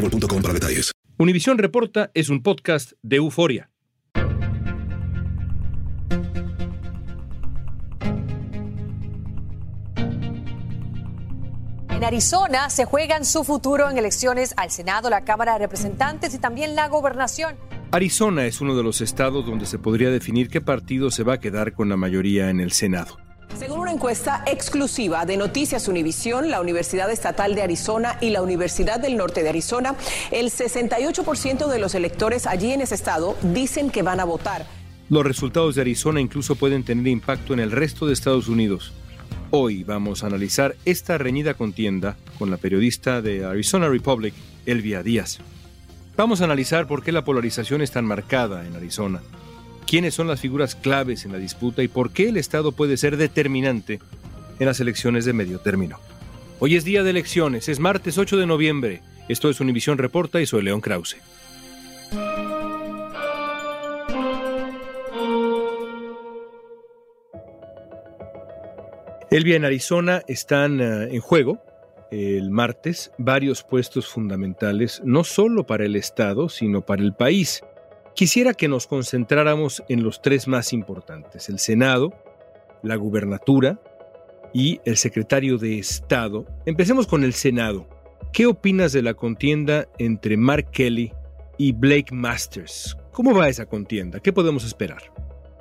boostmobile.com 0.00 0.42
para 0.42 0.54
detalles. 0.54 0.92
Univisión 1.18 1.58
Reporta 1.58 2.10
es 2.14 2.30
un 2.30 2.42
podcast 2.42 2.92
de 3.02 3.16
euforia. 3.16 3.70
En 11.90 12.04
Arizona 12.04 12.70
se 12.70 12.86
juegan 12.86 13.26
su 13.26 13.44
futuro 13.44 13.90
en 13.90 13.98
elecciones 13.98 14.54
al 14.56 14.70
Senado, 14.70 15.10
la 15.10 15.24
Cámara 15.24 15.52
de 15.52 15.58
Representantes 15.58 16.34
y 16.34 16.38
también 16.38 16.74
la 16.74 16.88
gobernación. 16.88 17.56
Arizona 17.92 18.46
es 18.46 18.62
uno 18.62 18.74
de 18.74 18.82
los 18.82 19.02
estados 19.02 19.44
donde 19.44 19.66
se 19.66 19.78
podría 19.78 20.08
definir 20.08 20.48
qué 20.48 20.62
partido 20.62 21.10
se 21.10 21.24
va 21.24 21.34
a 21.34 21.40
quedar 21.40 21.74
con 21.74 21.90
la 21.90 21.98
mayoría 21.98 22.48
en 22.48 22.60
el 22.60 22.72
Senado. 22.72 23.19
Encuesta 23.90 24.44
exclusiva 24.46 25.26
de 25.26 25.36
Noticias 25.36 25.88
Univisión, 25.88 26.50
la 26.50 26.60
Universidad 26.60 27.10
Estatal 27.10 27.54
de 27.54 27.62
Arizona 27.62 28.18
y 28.20 28.30
la 28.30 28.40
Universidad 28.40 29.00
del 29.00 29.16
Norte 29.16 29.42
de 29.42 29.48
Arizona, 29.48 29.96
el 30.30 30.46
68% 30.46 31.66
de 31.66 31.78
los 31.78 31.94
electores 31.94 32.46
allí 32.46 32.72
en 32.72 32.82
ese 32.82 32.94
estado 32.94 33.36
dicen 33.42 33.90
que 33.90 34.02
van 34.02 34.20
a 34.20 34.24
votar. 34.24 34.64
Los 35.08 35.24
resultados 35.24 35.74
de 35.74 35.80
Arizona 35.80 36.20
incluso 36.20 36.54
pueden 36.54 36.84
tener 36.84 37.06
impacto 37.08 37.52
en 37.52 37.58
el 37.58 37.72
resto 37.72 38.06
de 38.06 38.12
Estados 38.12 38.48
Unidos. 38.48 38.92
Hoy 39.50 39.82
vamos 39.82 40.22
a 40.22 40.28
analizar 40.28 40.76
esta 40.84 41.18
reñida 41.18 41.54
contienda 41.54 42.16
con 42.38 42.50
la 42.50 42.58
periodista 42.58 43.20
de 43.20 43.44
Arizona 43.44 43.88
Republic, 43.88 44.34
Elvia 44.66 45.02
Díaz. 45.02 45.40
Vamos 46.16 46.40
a 46.40 46.44
analizar 46.44 46.86
por 46.86 47.02
qué 47.02 47.10
la 47.10 47.24
polarización 47.24 47.82
es 47.82 47.90
tan 47.90 48.04
marcada 48.04 48.64
en 48.64 48.76
Arizona 48.76 49.20
quiénes 49.90 50.14
son 50.14 50.28
las 50.28 50.40
figuras 50.40 50.76
claves 50.76 51.24
en 51.24 51.32
la 51.32 51.38
disputa 51.38 51.82
y 51.82 51.88
por 51.88 52.12
qué 52.12 52.28
el 52.28 52.36
Estado 52.36 52.70
puede 52.70 52.96
ser 52.96 53.16
determinante 53.16 53.98
en 54.60 54.66
las 54.66 54.78
elecciones 54.78 55.24
de 55.24 55.32
medio 55.32 55.58
término. 55.58 55.98
Hoy 56.60 56.76
es 56.76 56.84
día 56.84 57.02
de 57.02 57.10
elecciones, 57.10 57.68
es 57.68 57.80
martes 57.80 58.16
8 58.16 58.36
de 58.36 58.46
noviembre. 58.46 59.02
Esto 59.28 59.50
es 59.50 59.58
Univisión 59.58 59.98
Reporta 59.98 60.40
y 60.40 60.46
soy 60.46 60.62
León 60.62 60.80
Krause. 60.80 61.16
Elvia, 69.32 69.56
en 69.56 69.64
Arizona 69.64 70.22
están 70.28 70.80
eh, 70.80 71.08
en 71.10 71.20
juego 71.20 71.58
el 72.12 72.52
martes 72.52 73.10
varios 73.18 73.64
puestos 73.64 74.06
fundamentales, 74.06 75.02
no 75.04 75.24
solo 75.24 75.66
para 75.66 75.84
el 75.84 75.96
Estado, 75.96 76.48
sino 76.48 76.82
para 76.82 77.02
el 77.02 77.12
país. 77.12 77.64
Quisiera 78.14 78.54
que 78.54 78.68
nos 78.68 78.86
concentráramos 78.86 79.82
en 79.88 80.02
los 80.02 80.20
tres 80.20 80.48
más 80.48 80.72
importantes, 80.72 81.48
el 81.48 81.58
Senado, 81.58 82.12
la 82.82 82.96
gubernatura 82.96 83.80
y 84.52 84.80
el 84.84 84.96
secretario 84.96 85.58
de 85.58 85.78
Estado. 85.78 86.46
Empecemos 86.66 87.06
con 87.06 87.24
el 87.24 87.32
Senado. 87.32 87.86
¿Qué 88.32 88.46
opinas 88.46 88.92
de 88.92 89.02
la 89.02 89.14
contienda 89.14 89.86
entre 89.98 90.36
Mark 90.36 90.70
Kelly 90.70 91.12
y 91.56 91.72
Blake 91.72 92.12
Masters? 92.12 92.96
¿Cómo 93.12 93.34
va 93.34 93.48
esa 93.48 93.66
contienda? 93.66 94.20
¿Qué 94.20 94.32
podemos 94.32 94.64
esperar? 94.64 95.02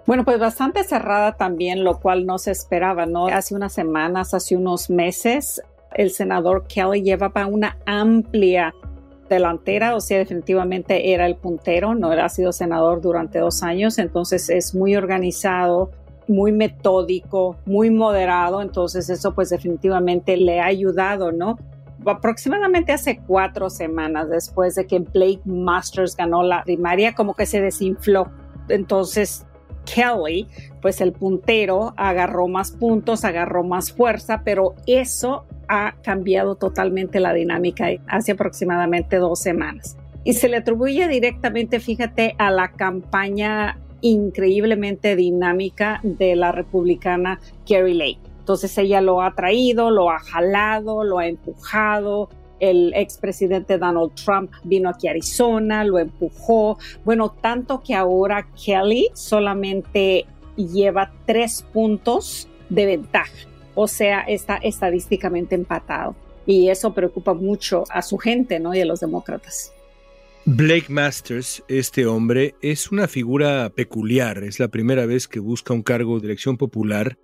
Bueno, 0.05 0.25
pues 0.25 0.39
bastante 0.39 0.83
cerrada 0.83 1.37
también, 1.37 1.83
lo 1.83 1.99
cual 1.99 2.25
no 2.25 2.39
se 2.39 2.51
esperaba, 2.51 3.05
¿no? 3.05 3.27
Hace 3.27 3.53
unas 3.53 3.73
semanas, 3.73 4.33
hace 4.33 4.55
unos 4.55 4.89
meses, 4.89 5.61
el 5.93 6.11
senador 6.11 6.65
Kelly 6.67 7.03
llevaba 7.03 7.45
una 7.45 7.77
amplia 7.85 8.73
delantera, 9.29 9.95
o 9.95 10.01
sea, 10.01 10.17
definitivamente 10.17 11.13
era 11.13 11.25
el 11.25 11.35
puntero, 11.35 11.95
no 11.95 12.11
era, 12.11 12.25
ha 12.25 12.29
sido 12.29 12.51
senador 12.51 13.01
durante 13.01 13.39
dos 13.39 13.63
años, 13.63 13.97
entonces 13.97 14.49
es 14.49 14.75
muy 14.75 14.95
organizado, 14.95 15.91
muy 16.27 16.51
metódico, 16.51 17.57
muy 17.65 17.89
moderado, 17.89 18.61
entonces 18.61 19.09
eso 19.09 19.33
pues 19.33 19.49
definitivamente 19.49 20.37
le 20.37 20.59
ha 20.59 20.65
ayudado, 20.65 21.31
¿no? 21.31 21.57
Aproximadamente 22.05 22.91
hace 22.91 23.19
cuatro 23.25 23.69
semanas 23.69 24.29
después 24.29 24.75
de 24.75 24.85
que 24.85 24.99
Blake 24.99 25.41
Masters 25.45 26.15
ganó 26.15 26.43
la 26.43 26.63
primaria, 26.63 27.13
como 27.13 27.33
que 27.33 27.45
se 27.45 27.61
desinfló. 27.61 28.29
Entonces 28.69 29.45
Kelly, 29.85 30.47
pues 30.81 31.01
el 31.01 31.13
puntero, 31.13 31.93
agarró 31.97 32.47
más 32.47 32.71
puntos, 32.71 33.25
agarró 33.25 33.63
más 33.63 33.91
fuerza, 33.91 34.41
pero 34.45 34.75
eso 34.85 35.45
ha 35.69 35.93
cambiado 36.03 36.55
totalmente 36.55 37.19
la 37.19 37.33
dinámica 37.33 37.87
hace 38.07 38.33
aproximadamente 38.33 39.17
dos 39.17 39.39
semanas. 39.39 39.95
Y 40.25 40.33
se 40.33 40.49
le 40.49 40.57
atribuye 40.57 41.07
directamente, 41.07 41.79
fíjate, 41.79 42.35
a 42.37 42.51
la 42.51 42.71
campaña 42.71 43.79
increíblemente 44.01 45.15
dinámica 45.15 46.01
de 46.03 46.35
la 46.35 46.51
republicana 46.51 47.39
Kerry 47.65 47.93
Lake. 47.93 48.19
Entonces 48.39 48.77
ella 48.77 48.99
lo 48.99 49.21
ha 49.21 49.35
traído, 49.35 49.91
lo 49.91 50.09
ha 50.09 50.19
jalado, 50.19 51.03
lo 51.03 51.19
ha 51.19 51.27
empujado. 51.27 52.29
El 52.59 52.93
expresidente 52.95 53.77
Donald 53.77 54.13
Trump 54.15 54.51
vino 54.63 54.89
aquí 54.89 55.07
a 55.07 55.11
Arizona, 55.11 55.85
lo 55.85 55.99
empujó. 55.99 56.77
Bueno, 57.05 57.29
tanto 57.29 57.81
que 57.81 57.93
ahora 57.93 58.47
Kelly 58.61 59.09
solamente 59.13 60.25
lleva 60.57 61.11
tres 61.25 61.63
puntos 61.71 62.49
de 62.69 62.85
ventaja 62.85 63.49
o 63.75 63.87
sea, 63.87 64.21
está 64.21 64.57
estadísticamente 64.57 65.55
empatado. 65.55 66.15
Y 66.45 66.69
eso 66.69 66.93
preocupa 66.93 67.33
mucho 67.33 67.83
a 67.89 68.01
su 68.01 68.17
gente, 68.17 68.59
¿no? 68.59 68.73
Y 68.73 68.81
a 68.81 68.85
los 68.85 68.99
demócratas. 68.99 69.71
Blake 70.45 70.87
Masters, 70.89 71.63
este 71.67 72.07
hombre, 72.07 72.55
es 72.61 72.91
una 72.91 73.07
figura 73.07 73.69
peculiar. 73.69 74.43
Es 74.43 74.59
la 74.59 74.69
primera 74.69 75.05
vez 75.05 75.27
que 75.27 75.39
busca 75.39 75.73
un 75.73 75.83
cargo 75.83 76.19
de 76.19 76.25
elección 76.25 76.57
popular. 76.57 77.17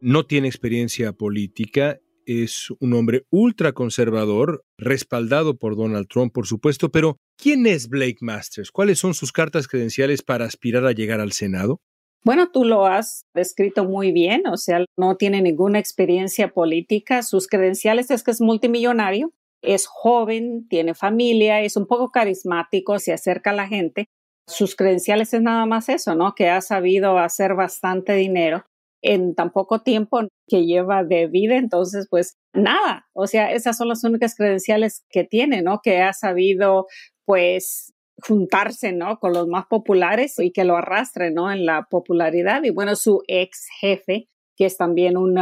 No 0.00 0.24
tiene 0.24 0.48
experiencia 0.48 1.12
política. 1.12 1.98
Es 2.24 2.68
un 2.78 2.94
hombre 2.94 3.24
ultraconservador, 3.30 4.62
respaldado 4.78 5.58
por 5.58 5.76
Donald 5.76 6.06
Trump, 6.08 6.32
por 6.32 6.46
supuesto. 6.46 6.90
Pero, 6.90 7.18
¿quién 7.36 7.66
es 7.66 7.88
Blake 7.88 8.18
Masters? 8.20 8.70
¿Cuáles 8.70 8.98
son 8.98 9.12
sus 9.12 9.32
cartas 9.32 9.68
credenciales 9.68 10.22
para 10.22 10.46
aspirar 10.46 10.86
a 10.86 10.92
llegar 10.92 11.20
al 11.20 11.32
Senado? 11.32 11.82
Bueno, 12.22 12.50
tú 12.50 12.64
lo 12.64 12.86
has 12.86 13.24
descrito 13.34 13.84
muy 13.84 14.12
bien, 14.12 14.46
o 14.46 14.58
sea, 14.58 14.84
no 14.98 15.16
tiene 15.16 15.40
ninguna 15.40 15.78
experiencia 15.78 16.48
política. 16.48 17.22
Sus 17.22 17.46
credenciales 17.46 18.10
es 18.10 18.22
que 18.22 18.30
es 18.30 18.42
multimillonario, 18.42 19.32
es 19.62 19.86
joven, 19.86 20.68
tiene 20.68 20.94
familia, 20.94 21.62
es 21.62 21.76
un 21.76 21.86
poco 21.86 22.10
carismático, 22.10 22.98
se 22.98 23.14
acerca 23.14 23.50
a 23.50 23.54
la 23.54 23.68
gente. 23.68 24.08
Sus 24.46 24.76
credenciales 24.76 25.32
es 25.32 25.40
nada 25.40 25.64
más 25.64 25.88
eso, 25.88 26.14
¿no? 26.14 26.34
Que 26.34 26.50
ha 26.50 26.60
sabido 26.60 27.18
hacer 27.18 27.54
bastante 27.54 28.14
dinero 28.14 28.64
en 29.02 29.34
tan 29.34 29.50
poco 29.50 29.80
tiempo 29.80 30.20
que 30.46 30.66
lleva 30.66 31.04
de 31.04 31.26
vida, 31.26 31.56
entonces 31.56 32.06
pues 32.10 32.36
nada, 32.52 33.06
o 33.14 33.26
sea, 33.26 33.52
esas 33.52 33.78
son 33.78 33.88
las 33.88 34.04
únicas 34.04 34.34
credenciales 34.34 35.04
que 35.08 35.24
tiene, 35.24 35.62
¿no? 35.62 35.80
Que 35.82 36.02
ha 36.02 36.12
sabido 36.12 36.86
pues 37.24 37.94
juntarse, 38.26 38.92
¿no? 38.92 39.18
Con 39.18 39.32
los 39.32 39.46
más 39.48 39.66
populares 39.66 40.38
y 40.38 40.52
que 40.52 40.64
lo 40.64 40.76
arrastre, 40.76 41.30
¿no? 41.30 41.50
En 41.50 41.64
la 41.66 41.86
popularidad. 41.90 42.62
Y 42.64 42.70
bueno, 42.70 42.96
su 42.96 43.22
ex 43.26 43.66
jefe, 43.80 44.28
que 44.56 44.66
es 44.66 44.76
también 44.76 45.16
un 45.16 45.34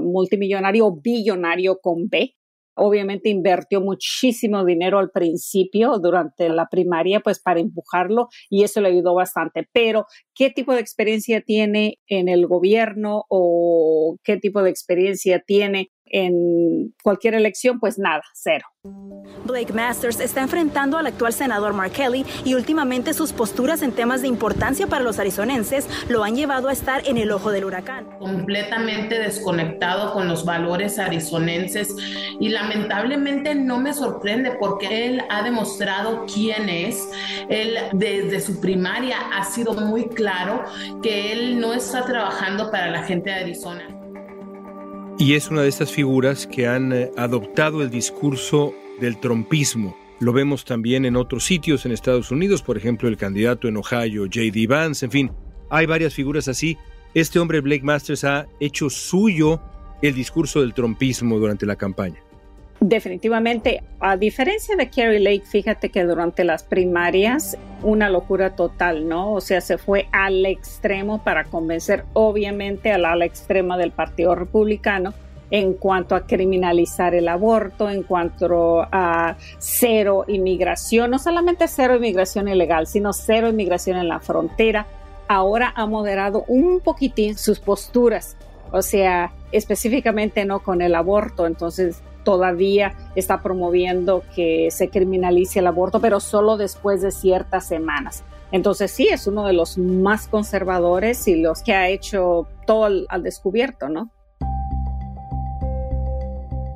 multimillonario 0.00 0.92
billonario 1.02 1.78
con 1.80 2.08
B, 2.08 2.34
obviamente 2.76 3.30
invirtió 3.30 3.80
muchísimo 3.80 4.64
dinero 4.64 4.98
al 4.98 5.10
principio 5.10 5.98
durante 5.98 6.48
la 6.48 6.68
primaria, 6.70 7.20
pues 7.20 7.40
para 7.40 7.60
empujarlo 7.60 8.28
y 8.50 8.62
eso 8.64 8.80
le 8.80 8.88
ayudó 8.88 9.14
bastante. 9.14 9.66
Pero, 9.72 10.04
¿qué 10.34 10.50
tipo 10.50 10.74
de 10.74 10.80
experiencia 10.80 11.40
tiene 11.40 11.98
en 12.06 12.28
el 12.28 12.46
gobierno 12.46 13.24
o 13.28 14.16
qué 14.22 14.36
tipo 14.36 14.62
de 14.62 14.70
experiencia 14.70 15.42
tiene 15.44 15.90
en 16.06 16.94
cualquier 17.02 17.34
elección, 17.34 17.80
pues 17.80 17.98
nada, 17.98 18.22
cero. 18.34 18.66
Blake 19.44 19.72
Masters 19.72 20.20
está 20.20 20.42
enfrentando 20.42 20.98
al 20.98 21.06
actual 21.06 21.32
senador 21.32 21.72
Mark 21.72 21.92
Kelly 21.92 22.24
y 22.44 22.54
últimamente 22.54 23.14
sus 23.14 23.32
posturas 23.32 23.82
en 23.82 23.92
temas 23.92 24.22
de 24.22 24.28
importancia 24.28 24.86
para 24.86 25.04
los 25.04 25.18
arizonenses 25.18 25.88
lo 26.08 26.24
han 26.24 26.34
llevado 26.34 26.68
a 26.68 26.72
estar 26.72 27.06
en 27.06 27.16
el 27.16 27.30
ojo 27.30 27.50
del 27.50 27.64
huracán. 27.64 28.06
Completamente 28.18 29.18
desconectado 29.18 30.12
con 30.12 30.28
los 30.28 30.44
valores 30.44 30.98
arizonenses 30.98 31.94
y 32.40 32.48
lamentablemente 32.48 33.54
no 33.54 33.78
me 33.78 33.92
sorprende 33.92 34.52
porque 34.58 35.06
él 35.06 35.22
ha 35.30 35.42
demostrado 35.42 36.26
quién 36.32 36.68
es. 36.68 37.08
Él 37.48 37.76
desde 37.92 38.40
su 38.40 38.60
primaria 38.60 39.16
ha 39.32 39.44
sido 39.44 39.74
muy 39.74 40.08
claro 40.08 40.64
que 41.02 41.32
él 41.32 41.60
no 41.60 41.72
está 41.72 42.04
trabajando 42.04 42.70
para 42.70 42.90
la 42.90 43.02
gente 43.02 43.30
de 43.30 43.36
Arizona. 43.36 43.96
Y 45.18 45.32
es 45.32 45.48
una 45.48 45.62
de 45.62 45.68
estas 45.68 45.90
figuras 45.90 46.46
que 46.46 46.66
han 46.66 46.92
eh, 46.92 47.10
adoptado 47.16 47.80
el 47.80 47.88
discurso 47.88 48.74
del 49.00 49.18
trompismo. 49.18 49.96
Lo 50.20 50.34
vemos 50.34 50.66
también 50.66 51.06
en 51.06 51.16
otros 51.16 51.44
sitios 51.44 51.86
en 51.86 51.92
Estados 51.92 52.30
Unidos, 52.30 52.60
por 52.60 52.76
ejemplo, 52.76 53.08
el 53.08 53.16
candidato 53.16 53.66
en 53.66 53.78
Ohio, 53.78 54.24
J.D. 54.24 54.66
Vance, 54.66 55.06
en 55.06 55.10
fin, 55.10 55.32
hay 55.70 55.86
varias 55.86 56.12
figuras 56.12 56.48
así. 56.48 56.76
Este 57.14 57.38
hombre, 57.38 57.62
Blake 57.62 57.82
Masters, 57.82 58.24
ha 58.24 58.46
hecho 58.60 58.90
suyo 58.90 59.58
el 60.02 60.14
discurso 60.14 60.60
del 60.60 60.74
trompismo 60.74 61.38
durante 61.38 61.64
la 61.64 61.76
campaña. 61.76 62.22
Definitivamente, 62.80 63.82
a 64.00 64.16
diferencia 64.16 64.76
de 64.76 64.90
Kerry 64.90 65.18
Lake, 65.18 65.44
fíjate 65.46 65.88
que 65.88 66.04
durante 66.04 66.44
las 66.44 66.62
primarias, 66.62 67.56
una 67.82 68.10
locura 68.10 68.54
total, 68.54 69.08
¿no? 69.08 69.32
O 69.32 69.40
sea, 69.40 69.62
se 69.62 69.78
fue 69.78 70.08
al 70.12 70.44
extremo 70.44 71.24
para 71.24 71.44
convencer, 71.44 72.04
obviamente, 72.12 72.92
al 72.92 73.06
ala 73.06 73.24
extrema 73.24 73.78
del 73.78 73.92
Partido 73.92 74.34
Republicano 74.34 75.14
en 75.50 75.74
cuanto 75.74 76.14
a 76.14 76.26
criminalizar 76.26 77.14
el 77.14 77.28
aborto, 77.28 77.88
en 77.88 78.02
cuanto 78.02 78.86
a 78.92 79.36
cero 79.58 80.24
inmigración, 80.28 81.10
no 81.10 81.18
solamente 81.18 81.68
cero 81.68 81.96
inmigración 81.96 82.48
ilegal, 82.48 82.86
sino 82.86 83.12
cero 83.12 83.48
inmigración 83.48 83.96
en 83.96 84.08
la 84.08 84.20
frontera. 84.20 84.86
Ahora 85.28 85.72
ha 85.76 85.86
moderado 85.86 86.44
un 86.46 86.80
poquitín 86.80 87.36
sus 87.38 87.58
posturas, 87.58 88.36
o 88.70 88.82
sea, 88.82 89.32
específicamente 89.52 90.44
no 90.44 90.60
con 90.60 90.82
el 90.82 90.94
aborto, 90.94 91.46
entonces 91.46 92.02
todavía 92.26 92.92
está 93.14 93.40
promoviendo 93.40 94.24
que 94.34 94.72
se 94.72 94.90
criminalice 94.90 95.60
el 95.60 95.68
aborto, 95.68 96.00
pero 96.00 96.18
solo 96.18 96.56
después 96.56 97.00
de 97.00 97.12
ciertas 97.12 97.68
semanas. 97.68 98.24
Entonces 98.50 98.90
sí, 98.90 99.06
es 99.08 99.28
uno 99.28 99.46
de 99.46 99.52
los 99.52 99.78
más 99.78 100.26
conservadores 100.26 101.28
y 101.28 101.36
los 101.36 101.62
que 101.62 101.72
ha 101.72 101.88
hecho 101.88 102.48
todo 102.66 102.84
al, 102.84 103.22
descubierto, 103.22 103.88
¿no? 103.88 104.10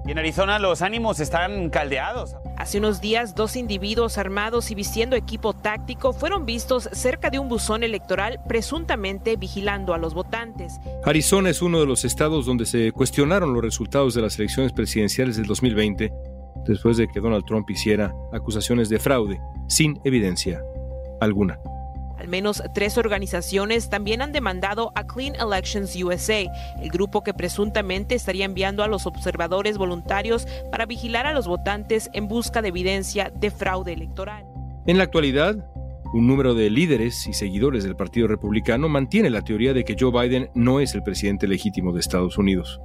Y 0.06 0.12
en 0.12 0.18
Arizona 0.18 0.60
los 0.60 0.82
ánimos 0.82 1.18
están 1.18 1.68
caldeados. 1.68 2.36
Hace 2.60 2.76
unos 2.76 3.00
días, 3.00 3.34
dos 3.34 3.56
individuos 3.56 4.18
armados 4.18 4.70
y 4.70 4.74
vistiendo 4.74 5.16
equipo 5.16 5.54
táctico 5.54 6.12
fueron 6.12 6.44
vistos 6.44 6.90
cerca 6.92 7.30
de 7.30 7.38
un 7.38 7.48
buzón 7.48 7.82
electoral 7.82 8.38
presuntamente 8.46 9.36
vigilando 9.36 9.94
a 9.94 9.98
los 9.98 10.12
votantes. 10.12 10.78
Arizona 11.06 11.48
es 11.48 11.62
uno 11.62 11.80
de 11.80 11.86
los 11.86 12.04
estados 12.04 12.44
donde 12.44 12.66
se 12.66 12.92
cuestionaron 12.92 13.54
los 13.54 13.62
resultados 13.62 14.12
de 14.12 14.20
las 14.20 14.38
elecciones 14.38 14.74
presidenciales 14.74 15.38
del 15.38 15.46
2020 15.46 16.12
después 16.66 16.98
de 16.98 17.08
que 17.08 17.20
Donald 17.20 17.46
Trump 17.46 17.70
hiciera 17.70 18.14
acusaciones 18.30 18.90
de 18.90 18.98
fraude 18.98 19.40
sin 19.66 19.98
evidencia 20.04 20.62
alguna. 21.22 21.58
Al 22.20 22.28
menos 22.28 22.62
tres 22.74 22.98
organizaciones 22.98 23.88
también 23.88 24.20
han 24.20 24.30
demandado 24.30 24.92
a 24.94 25.06
Clean 25.06 25.34
Elections 25.36 25.96
USA, 25.96 26.40
el 26.82 26.90
grupo 26.90 27.22
que 27.22 27.32
presuntamente 27.32 28.14
estaría 28.14 28.44
enviando 28.44 28.84
a 28.84 28.88
los 28.88 29.06
observadores 29.06 29.78
voluntarios 29.78 30.46
para 30.70 30.84
vigilar 30.84 31.26
a 31.26 31.32
los 31.32 31.48
votantes 31.48 32.10
en 32.12 32.28
busca 32.28 32.60
de 32.60 32.68
evidencia 32.68 33.32
de 33.34 33.50
fraude 33.50 33.94
electoral. 33.94 34.44
En 34.86 34.98
la 34.98 35.04
actualidad, 35.04 35.66
un 36.12 36.26
número 36.26 36.52
de 36.52 36.68
líderes 36.68 37.26
y 37.26 37.32
seguidores 37.32 37.84
del 37.84 37.96
Partido 37.96 38.28
Republicano 38.28 38.90
mantiene 38.90 39.30
la 39.30 39.40
teoría 39.40 39.72
de 39.72 39.84
que 39.84 39.96
Joe 39.98 40.12
Biden 40.12 40.50
no 40.54 40.80
es 40.80 40.94
el 40.94 41.02
presidente 41.02 41.48
legítimo 41.48 41.94
de 41.94 42.00
Estados 42.00 42.36
Unidos. 42.36 42.82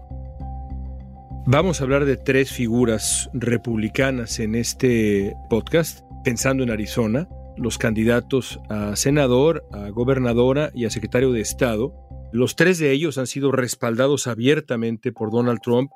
Vamos 1.46 1.82
a 1.82 1.84
hablar 1.84 2.06
de 2.06 2.16
tres 2.16 2.54
figuras 2.54 3.30
republicanas 3.34 4.40
en 4.40 4.56
este 4.56 5.36
podcast, 5.50 6.06
pensando 6.24 6.64
en 6.64 6.72
Arizona, 6.72 7.28
los 7.58 7.78
candidatos 7.78 8.60
a 8.70 8.96
senador, 8.96 9.66
a 9.72 9.90
gobernadora 9.90 10.72
y 10.74 10.86
a 10.86 10.90
secretario 10.90 11.32
de 11.32 11.42
Estado. 11.42 11.94
Los 12.32 12.56
tres 12.56 12.80
de 12.80 12.92
ellos 12.92 13.18
han 13.18 13.28
sido 13.28 13.52
respaldados 13.52 14.28
abiertamente 14.28 15.12
por 15.12 15.32
Donald 15.32 15.60
Trump. 15.62 15.92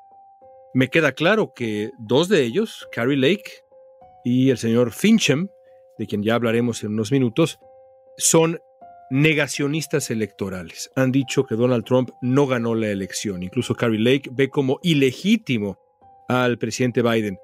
Me 0.72 0.88
queda 0.88 1.12
claro 1.12 1.52
que 1.54 1.90
dos 1.98 2.28
de 2.28 2.42
ellos, 2.42 2.88
Carrie 2.92 3.16
Lake 3.16 3.50
y 4.24 4.50
el 4.50 4.58
señor 4.58 4.92
Fincham, 4.92 5.48
de 5.98 6.06
quien 6.06 6.22
ya 6.22 6.34
hablaremos 6.34 6.82
en 6.82 6.92
unos 6.92 7.12
minutos, 7.12 7.58
son 8.16 8.58
negacionistas 9.10 10.10
electorales. 10.10 10.90
Han 10.94 11.10
dicho 11.10 11.44
que 11.44 11.56
Donald 11.56 11.84
Trump 11.84 12.10
no 12.22 12.46
ganó 12.46 12.74
la 12.74 12.88
elección. 12.88 13.42
Incluso 13.42 13.74
Carrie 13.74 13.98
Lake 13.98 14.30
ve 14.32 14.48
como 14.48 14.78
ilegítimo 14.82 15.78
al 16.28 16.58
presidente 16.58 17.02
Biden. 17.02 17.38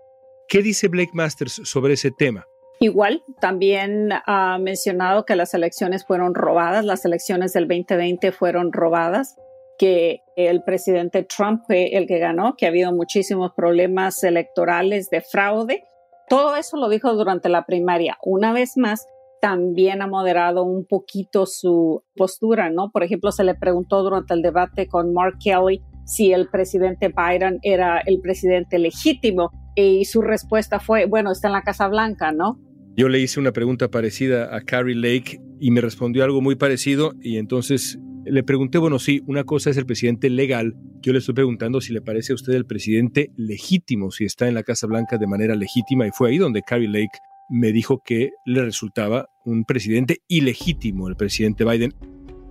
¿Qué 0.48 0.62
dice 0.62 0.86
Blake 0.86 1.10
Masters 1.12 1.60
sobre 1.64 1.94
ese 1.94 2.12
tema? 2.12 2.46
Igual, 2.86 3.24
también 3.40 4.10
ha 4.26 4.58
mencionado 4.60 5.24
que 5.24 5.34
las 5.34 5.54
elecciones 5.54 6.06
fueron 6.06 6.36
robadas, 6.36 6.84
las 6.84 7.04
elecciones 7.04 7.52
del 7.52 7.66
2020 7.66 8.30
fueron 8.30 8.72
robadas, 8.72 9.34
que 9.76 10.20
el 10.36 10.62
presidente 10.62 11.24
Trump 11.24 11.64
fue 11.66 11.96
el 11.96 12.06
que 12.06 12.20
ganó, 12.20 12.54
que 12.56 12.64
ha 12.64 12.68
habido 12.68 12.92
muchísimos 12.92 13.50
problemas 13.56 14.22
electorales 14.22 15.10
de 15.10 15.20
fraude. 15.20 15.82
Todo 16.28 16.54
eso 16.54 16.76
lo 16.76 16.88
dijo 16.88 17.12
durante 17.14 17.48
la 17.48 17.66
primaria. 17.66 18.18
Una 18.22 18.52
vez 18.52 18.76
más, 18.76 19.04
también 19.40 20.00
ha 20.00 20.06
moderado 20.06 20.62
un 20.62 20.86
poquito 20.86 21.44
su 21.44 22.04
postura, 22.14 22.70
¿no? 22.70 22.92
Por 22.92 23.02
ejemplo, 23.02 23.32
se 23.32 23.42
le 23.42 23.56
preguntó 23.56 24.04
durante 24.04 24.32
el 24.32 24.42
debate 24.42 24.86
con 24.86 25.12
Mark 25.12 25.38
Kelly 25.42 25.82
si 26.04 26.32
el 26.32 26.48
presidente 26.50 27.08
Biden 27.08 27.58
era 27.62 27.98
el 27.98 28.20
presidente 28.20 28.78
legítimo 28.78 29.50
y 29.74 30.04
su 30.04 30.22
respuesta 30.22 30.78
fue, 30.78 31.06
bueno, 31.06 31.32
está 31.32 31.48
en 31.48 31.54
la 31.54 31.62
Casa 31.62 31.88
Blanca, 31.88 32.30
¿no? 32.30 32.60
Yo 32.96 33.10
le 33.10 33.20
hice 33.20 33.38
una 33.38 33.52
pregunta 33.52 33.90
parecida 33.90 34.56
a 34.56 34.62
Carrie 34.62 34.94
Lake 34.94 35.38
y 35.60 35.70
me 35.70 35.82
respondió 35.82 36.24
algo 36.24 36.40
muy 36.40 36.54
parecido 36.54 37.12
y 37.20 37.36
entonces 37.36 37.98
le 38.24 38.42
pregunté, 38.42 38.78
bueno, 38.78 38.98
sí, 38.98 39.20
una 39.26 39.44
cosa 39.44 39.68
es 39.68 39.76
el 39.76 39.84
presidente 39.84 40.30
legal, 40.30 40.74
yo 41.02 41.12
le 41.12 41.18
estoy 41.18 41.34
preguntando 41.34 41.82
si 41.82 41.92
le 41.92 42.00
parece 42.00 42.32
a 42.32 42.36
usted 42.36 42.54
el 42.54 42.64
presidente 42.64 43.30
legítimo, 43.36 44.10
si 44.10 44.24
está 44.24 44.48
en 44.48 44.54
la 44.54 44.62
Casa 44.62 44.86
Blanca 44.86 45.18
de 45.18 45.26
manera 45.26 45.54
legítima 45.54 46.06
y 46.06 46.10
fue 46.10 46.30
ahí 46.30 46.38
donde 46.38 46.62
Carrie 46.62 46.88
Lake 46.88 47.18
me 47.50 47.70
dijo 47.70 48.02
que 48.02 48.30
le 48.46 48.62
resultaba 48.62 49.28
un 49.44 49.64
presidente 49.64 50.22
ilegítimo 50.26 51.06
el 51.06 51.16
presidente 51.16 51.66
Biden. 51.66 51.92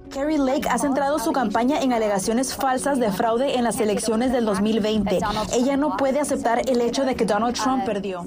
Carrie 0.10 0.38
Lake 0.38 0.68
ha 0.69 0.78
centrado 0.78 1.19
su 1.19 1.31
campaña 1.31 1.81
en 1.81 1.94
alegaciones 1.94 2.56
falsas 2.56 3.00
de 3.00 3.12
fraude 3.12 3.56
en 3.56 3.63
las 3.63 3.80
elecciones 3.80 4.31
del 4.31 4.46
2020. 4.46 5.19
Ella 5.54 5.78
no 5.78 5.98
puede 5.98 6.19
aceptar 6.19 6.62
el 6.69 6.81
hecho 6.81 7.06
de 7.06 7.16
que 7.16 7.25
Donald 7.25 7.56
Trump 7.56 7.86
perdió. 7.86 8.25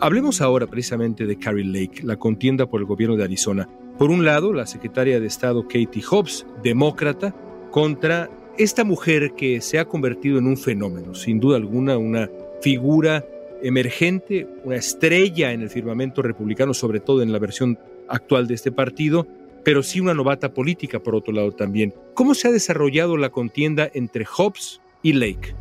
Hablemos 0.00 0.40
ahora 0.40 0.66
precisamente 0.66 1.26
de 1.26 1.38
Carrie 1.38 1.64
Lake, 1.64 2.02
la 2.04 2.16
contienda 2.16 2.66
por 2.66 2.80
el 2.80 2.86
gobierno 2.86 3.16
de 3.16 3.24
Arizona. 3.24 3.68
Por 3.98 4.10
un 4.10 4.24
lado, 4.24 4.52
la 4.52 4.66
secretaria 4.66 5.18
de 5.18 5.26
Estado 5.26 5.64
Katie 5.64 6.04
Hobbs, 6.08 6.46
demócrata, 6.62 7.34
contra 7.70 8.30
esta 8.56 8.84
mujer 8.84 9.32
que 9.32 9.60
se 9.60 9.78
ha 9.78 9.86
convertido 9.86 10.38
en 10.38 10.46
un 10.46 10.56
fenómeno, 10.56 11.14
sin 11.14 11.40
duda 11.40 11.56
alguna 11.56 11.98
una 11.98 12.30
figura 12.60 13.24
emergente, 13.62 14.46
una 14.64 14.76
estrella 14.76 15.52
en 15.52 15.62
el 15.62 15.70
firmamento 15.70 16.22
republicano, 16.22 16.74
sobre 16.74 17.00
todo 17.00 17.22
en 17.22 17.32
la 17.32 17.38
versión 17.38 17.78
actual 18.08 18.46
de 18.46 18.54
este 18.54 18.72
partido, 18.72 19.26
pero 19.64 19.82
sí 19.82 20.00
una 20.00 20.14
novata 20.14 20.54
política 20.54 21.00
por 21.00 21.14
otro 21.14 21.32
lado 21.32 21.52
también. 21.52 21.94
¿Cómo 22.14 22.34
se 22.34 22.48
ha 22.48 22.52
desarrollado 22.52 23.16
la 23.16 23.30
contienda 23.30 23.90
entre 23.92 24.24
Hobbes 24.24 24.80
y 25.02 25.12
Lake? 25.12 25.54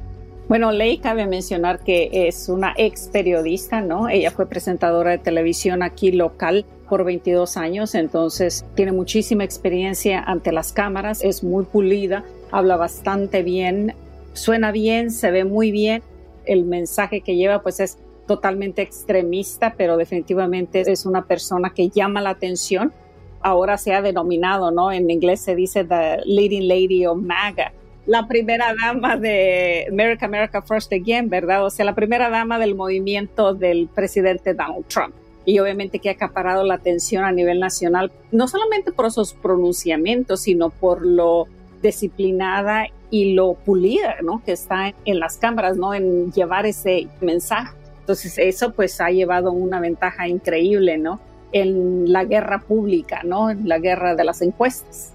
Bueno, 0.48 0.72
Lake 0.72 1.02
cabe 1.04 1.28
mencionar 1.28 1.84
que 1.84 2.10
es 2.14 2.48
una 2.48 2.74
ex 2.78 3.10
periodista, 3.12 3.82
¿no? 3.82 4.08
Ella 4.08 4.32
fue 4.32 4.48
presentadora 4.48 5.12
de 5.12 5.18
televisión 5.18 5.84
aquí 5.84 6.14
local 6.14 6.66
por 6.88 7.04
22 7.04 7.58
años, 7.58 7.96
entonces 7.96 8.66
tiene 8.74 8.94
muchísima 8.94 9.44
experiencia 9.44 10.22
ante 10.22 10.54
las 10.54 10.72
cámaras, 10.72 11.22
es 11.22 11.44
muy 11.44 11.66
pulida, 11.66 12.24
habla 12.50 12.78
bastante 12.78 13.44
bien, 13.44 13.94
suena 14.32 14.72
bien, 14.72 15.12
se 15.12 15.32
ve 15.32 15.44
muy 15.44 15.72
bien. 15.72 16.02
El 16.46 16.64
mensaje 16.64 17.20
que 17.20 17.36
lleva 17.36 17.62
pues 17.62 17.82
es 17.82 17.98
totalmente 18.28 18.82
extremista, 18.82 19.74
pero 19.78 19.98
definitivamente 19.98 20.82
es 20.82 21.06
una 21.06 21.26
persona 21.26 21.72
que 21.72 21.90
llama 21.90 22.22
la 22.22 22.32
atención. 22.32 22.94
Ahora 23.42 23.78
se 23.78 23.94
ha 23.94 24.02
denominado, 24.02 24.72
¿no? 24.72 24.92
En 24.92 25.10
inglés 25.10 25.42
se 25.42 25.56
dice 25.56 25.84
the 25.84 26.18
leading 26.26 26.68
lady 26.68 27.06
of 27.06 27.18
MAGA, 27.18 27.72
la 28.08 28.26
primera 28.26 28.74
dama 28.74 29.18
de 29.18 29.86
America, 29.90 30.26
America 30.26 30.62
First 30.62 30.94
Again, 30.94 31.30
¿verdad? 31.30 31.66
O 31.66 31.70
sea, 31.70 31.86
la 31.86 31.94
primera 31.94 32.30
dama 32.30 32.58
del 32.58 32.74
movimiento 32.74 33.54
del 33.54 33.90
presidente 33.94 34.54
Donald 34.54 34.86
Trump. 34.88 35.14
Y 35.44 35.60
obviamente 35.60 36.00
que 36.00 36.10
ha 36.10 36.14
acaparado 36.14 36.64
la 36.64 36.76
atención 36.76 37.26
a 37.26 37.32
nivel 37.32 37.60
nacional, 37.60 38.12
no 38.32 38.48
solamente 38.48 38.92
por 38.92 39.06
esos 39.06 39.34
pronunciamientos, 39.34 40.42
sino 40.42 40.70
por 40.70 41.06
lo 41.06 41.48
disciplinada 41.82 42.88
y 43.10 43.34
lo 43.34 43.54
pulida, 43.54 44.16
¿no? 44.24 44.42
Que 44.44 44.54
está 44.54 44.94
en 45.06 45.20
las 45.20 45.38
cámaras, 45.38 45.78
¿no? 45.78 45.94
En 45.94 46.32
llevar 46.32 46.66
ese 46.66 47.08
mensaje. 47.22 47.74
Entonces 48.08 48.38
eso 48.38 48.72
pues 48.72 49.02
ha 49.02 49.10
llevado 49.10 49.52
una 49.52 49.82
ventaja 49.82 50.30
increíble, 50.30 50.98
¿no? 50.98 51.20
En 51.52 52.10
la 52.10 52.24
guerra 52.24 52.62
pública, 52.62 53.22
¿no? 53.26 53.50
En 53.50 53.68
la 53.68 53.80
guerra 53.80 54.16
de 54.16 54.24
las 54.24 54.42
encuestas. 54.42 55.14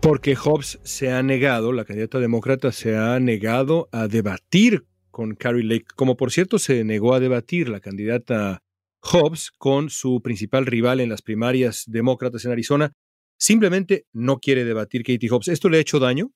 Porque 0.00 0.34
Hobbs 0.34 0.80
se 0.82 1.12
ha 1.12 1.22
negado, 1.22 1.72
la 1.72 1.84
candidata 1.84 2.18
demócrata 2.18 2.72
se 2.72 2.96
ha 2.96 3.20
negado 3.20 3.90
a 3.92 4.08
debatir 4.08 4.86
con 5.10 5.34
Carrie 5.34 5.62
Lake, 5.62 5.84
como 5.94 6.16
por 6.16 6.32
cierto 6.32 6.58
se 6.58 6.84
negó 6.84 7.12
a 7.12 7.20
debatir 7.20 7.68
la 7.68 7.80
candidata 7.80 8.62
Hobbs 9.02 9.50
con 9.50 9.90
su 9.90 10.22
principal 10.22 10.64
rival 10.64 11.00
en 11.00 11.10
las 11.10 11.20
primarias 11.20 11.84
demócratas 11.86 12.46
en 12.46 12.52
Arizona. 12.52 12.92
Simplemente 13.38 14.06
no 14.14 14.38
quiere 14.38 14.64
debatir 14.64 15.02
Katie 15.02 15.28
Hobbs. 15.28 15.48
¿Esto 15.48 15.68
le 15.68 15.76
ha 15.76 15.82
hecho 15.82 15.98
daño? 15.98 16.30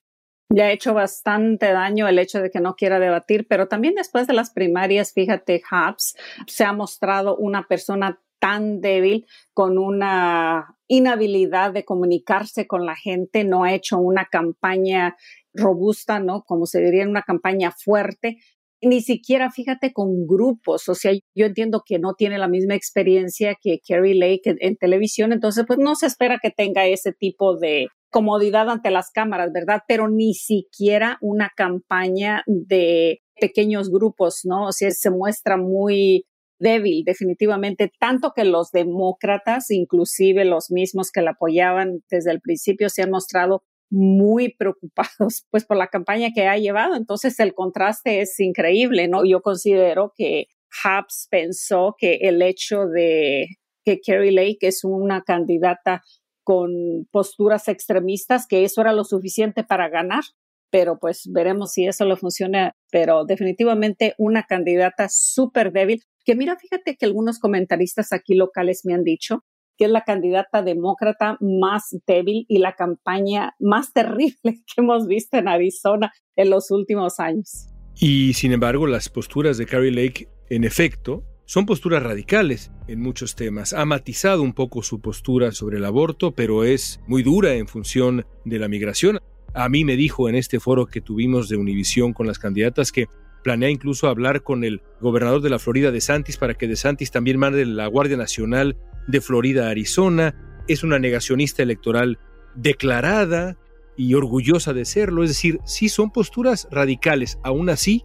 Le 0.52 0.62
ha 0.62 0.72
hecho 0.72 0.94
bastante 0.94 1.72
daño 1.72 2.08
el 2.08 2.18
hecho 2.18 2.40
de 2.42 2.50
que 2.50 2.60
no 2.60 2.74
quiera 2.74 2.98
debatir, 2.98 3.46
pero 3.48 3.68
también 3.68 3.94
después 3.94 4.26
de 4.26 4.34
las 4.34 4.50
primarias, 4.50 5.12
fíjate, 5.12 5.62
Hobbs 5.70 6.16
se 6.46 6.64
ha 6.64 6.72
mostrado 6.72 7.36
una 7.36 7.68
persona 7.68 8.20
tan 8.40 8.80
débil, 8.80 9.26
con 9.52 9.78
una 9.78 10.76
inhabilidad 10.88 11.72
de 11.72 11.84
comunicarse 11.84 12.66
con 12.66 12.86
la 12.86 12.96
gente, 12.96 13.44
no 13.44 13.64
ha 13.64 13.74
hecho 13.74 13.98
una 13.98 14.24
campaña 14.24 15.16
robusta, 15.52 16.18
¿no? 16.18 16.42
Como 16.44 16.66
se 16.66 16.80
diría, 16.80 17.06
una 17.06 17.22
campaña 17.22 17.70
fuerte, 17.70 18.38
ni 18.82 19.02
siquiera 19.02 19.50
fíjate 19.50 19.92
con 19.92 20.26
grupos, 20.26 20.88
o 20.88 20.94
sea, 20.94 21.12
yo 21.34 21.46
entiendo 21.46 21.82
que 21.84 21.98
no 21.98 22.14
tiene 22.14 22.38
la 22.38 22.48
misma 22.48 22.74
experiencia 22.74 23.56
que 23.60 23.80
Kerry 23.86 24.14
Lake 24.14 24.56
en, 24.58 24.76
televisión, 24.76 25.32
entonces 25.32 25.64
pues 25.66 25.78
no 25.78 25.94
se 25.94 26.06
espera 26.06 26.38
que 26.42 26.50
tenga 26.50 26.86
ese 26.86 27.12
tipo 27.12 27.56
de 27.58 27.88
comodidad 28.10 28.68
ante 28.68 28.90
las 28.90 29.10
cámaras, 29.10 29.52
¿verdad? 29.52 29.82
Pero 29.88 30.08
ni 30.08 30.34
siquiera 30.34 31.18
una 31.20 31.50
campaña 31.56 32.42
de 32.46 33.20
pequeños 33.40 33.90
grupos, 33.90 34.40
¿no? 34.44 34.66
O 34.66 34.72
sea, 34.72 34.90
se 34.90 35.10
muestra 35.10 35.56
muy 35.56 36.26
débil, 36.58 37.04
definitivamente, 37.04 37.90
tanto 37.98 38.32
que 38.36 38.44
los 38.44 38.70
demócratas, 38.70 39.70
inclusive 39.70 40.44
los 40.44 40.70
mismos 40.70 41.10
que 41.10 41.22
la 41.22 41.32
apoyaban 41.32 42.00
desde 42.10 42.32
el 42.32 42.40
principio, 42.40 42.90
se 42.90 43.02
han 43.02 43.10
mostrado 43.10 43.62
muy 43.90 44.54
preocupados 44.54 45.46
pues 45.50 45.64
por 45.64 45.76
la 45.76 45.88
campaña 45.88 46.30
que 46.34 46.46
ha 46.46 46.56
llevado. 46.58 46.94
Entonces 46.94 47.40
el 47.40 47.54
contraste 47.54 48.20
es 48.20 48.38
increíble, 48.38 49.08
¿no? 49.08 49.24
Yo 49.24 49.40
considero 49.40 50.12
que 50.16 50.46
Habs 50.84 51.26
pensó 51.30 51.96
que 51.98 52.18
el 52.22 52.42
hecho 52.42 52.86
de 52.86 53.46
que 53.84 53.98
Kerry 53.98 54.30
Lake 54.30 54.58
es 54.60 54.84
una 54.84 55.22
candidata 55.22 56.02
con 56.44 57.06
posturas 57.10 57.68
extremistas, 57.68 58.46
que 58.46 58.64
eso 58.64 58.80
era 58.80 58.92
lo 58.92 59.04
suficiente 59.04 59.64
para 59.64 59.88
ganar, 59.88 60.24
pero 60.70 60.98
pues 60.98 61.28
veremos 61.30 61.72
si 61.72 61.86
eso 61.86 62.04
le 62.04 62.16
funciona, 62.16 62.74
pero 62.90 63.24
definitivamente 63.24 64.14
una 64.18 64.44
candidata 64.44 65.08
súper 65.08 65.72
débil, 65.72 66.02
que 66.24 66.34
mira, 66.34 66.56
fíjate 66.56 66.96
que 66.96 67.06
algunos 67.06 67.38
comentaristas 67.38 68.12
aquí 68.12 68.34
locales 68.34 68.82
me 68.84 68.94
han 68.94 69.04
dicho 69.04 69.44
que 69.80 69.86
es 69.86 69.90
la 69.90 70.04
candidata 70.04 70.60
demócrata 70.60 71.38
más 71.40 71.96
débil 72.06 72.44
y 72.48 72.58
la 72.58 72.74
campaña 72.74 73.54
más 73.58 73.92
terrible 73.94 74.36
que 74.42 74.74
hemos 74.76 75.06
visto 75.06 75.38
en 75.38 75.48
Arizona 75.48 76.12
en 76.36 76.50
los 76.50 76.70
últimos 76.70 77.18
años. 77.18 77.66
Y 77.98 78.34
sin 78.34 78.52
embargo, 78.52 78.86
las 78.86 79.08
posturas 79.08 79.56
de 79.56 79.64
Carrie 79.64 79.90
Lake, 79.90 80.28
en 80.50 80.64
efecto, 80.64 81.24
son 81.50 81.66
posturas 81.66 82.00
radicales 82.00 82.70
en 82.86 83.00
muchos 83.00 83.34
temas. 83.34 83.72
Ha 83.72 83.84
matizado 83.84 84.40
un 84.40 84.52
poco 84.52 84.84
su 84.84 85.00
postura 85.00 85.50
sobre 85.50 85.78
el 85.78 85.84
aborto, 85.84 86.30
pero 86.30 86.62
es 86.62 87.00
muy 87.08 87.24
dura 87.24 87.54
en 87.54 87.66
función 87.66 88.24
de 88.44 88.60
la 88.60 88.68
migración. 88.68 89.18
A 89.52 89.68
mí 89.68 89.84
me 89.84 89.96
dijo 89.96 90.28
en 90.28 90.36
este 90.36 90.60
foro 90.60 90.86
que 90.86 91.00
tuvimos 91.00 91.48
de 91.48 91.56
Univisión 91.56 92.12
con 92.12 92.28
las 92.28 92.38
candidatas 92.38 92.92
que 92.92 93.08
planea 93.42 93.68
incluso 93.68 94.06
hablar 94.06 94.44
con 94.44 94.62
el 94.62 94.80
gobernador 95.00 95.42
de 95.42 95.50
la 95.50 95.58
Florida, 95.58 95.90
de 95.90 96.00
Santis, 96.00 96.36
para 96.36 96.54
que 96.54 96.68
de 96.68 96.76
Santis 96.76 97.10
también 97.10 97.36
mande 97.36 97.66
la 97.66 97.88
Guardia 97.88 98.16
Nacional 98.16 98.76
de 99.08 99.20
Florida 99.20 99.66
a 99.66 99.70
Arizona, 99.70 100.62
es 100.68 100.84
una 100.84 101.00
negacionista 101.00 101.64
electoral 101.64 102.20
declarada 102.54 103.58
y 103.96 104.14
orgullosa 104.14 104.72
de 104.72 104.84
serlo, 104.84 105.24
es 105.24 105.30
decir, 105.30 105.58
sí 105.64 105.88
son 105.88 106.12
posturas 106.12 106.68
radicales, 106.70 107.40
aún 107.42 107.70
así 107.70 108.04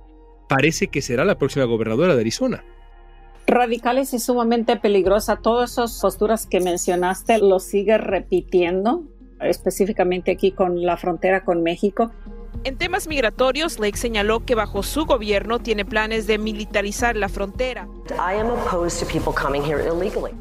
parece 0.50 0.88
que 0.88 1.04
será 1.04 1.26
la 1.26 1.38
próxima 1.38 1.66
gobernadora 1.66 2.16
de 2.16 2.22
Arizona. 2.22 2.66
Radicales 3.56 4.14
y 4.14 4.20
sumamente 4.20 4.76
peligrosa, 4.76 5.38
todas 5.38 5.72
esas 5.72 6.02
posturas 6.02 6.46
que 6.46 6.60
mencionaste 6.60 7.38
lo 7.38 7.62
sigue 7.62 7.98
repitiendo, 7.98 9.04
específicamente 9.40 10.32
aquí 10.32 10.52
con 10.52 10.82
la 10.82 10.98
frontera 10.98 11.46
con 11.46 11.64
México. 11.64 12.12
En 12.66 12.78
temas 12.78 13.08
migratorios, 13.08 13.80
Lake 13.80 13.96
señaló 13.96 14.44
que 14.44 14.56
bajo 14.56 14.84
su 14.84 15.06
gobierno 15.06 15.60
tiene 15.60 15.86
planes 15.86 16.28
de 16.28 16.38
militarizar 16.38 17.16
la 17.16 17.30
frontera. 17.30 17.88
I 18.10 18.38
am 18.38 18.48
opposed 18.48 19.00
to 19.00 19.06
people 19.06 19.32
coming 19.34 19.64
here 19.64 19.82
illegally. 19.82 20.34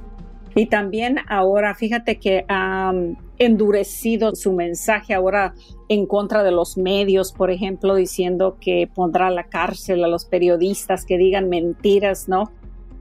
Y 0.57 0.67
también 0.67 1.19
ahora, 1.29 1.77
fíjate 1.77 2.19
que 2.19 2.45
ha 2.49 2.93
endurecido 3.39 4.35
su 4.35 4.53
mensaje 4.53 5.15
ahora 5.15 5.55
en 5.89 6.07
contra 6.07 6.43
de 6.43 6.51
los 6.51 6.77
medios, 6.77 7.33
por 7.33 7.53
ejemplo, 7.53 7.95
diciendo 7.95 8.57
que 8.61 8.91
pondrá 8.93 9.29
a 9.29 9.31
la 9.31 9.45
cárcel 9.45 10.03
a 10.03 10.09
los 10.09 10.25
periodistas 10.25 11.05
que 11.05 11.17
digan 11.17 11.49
mentiras, 11.49 12.29
¿no? 12.29 12.51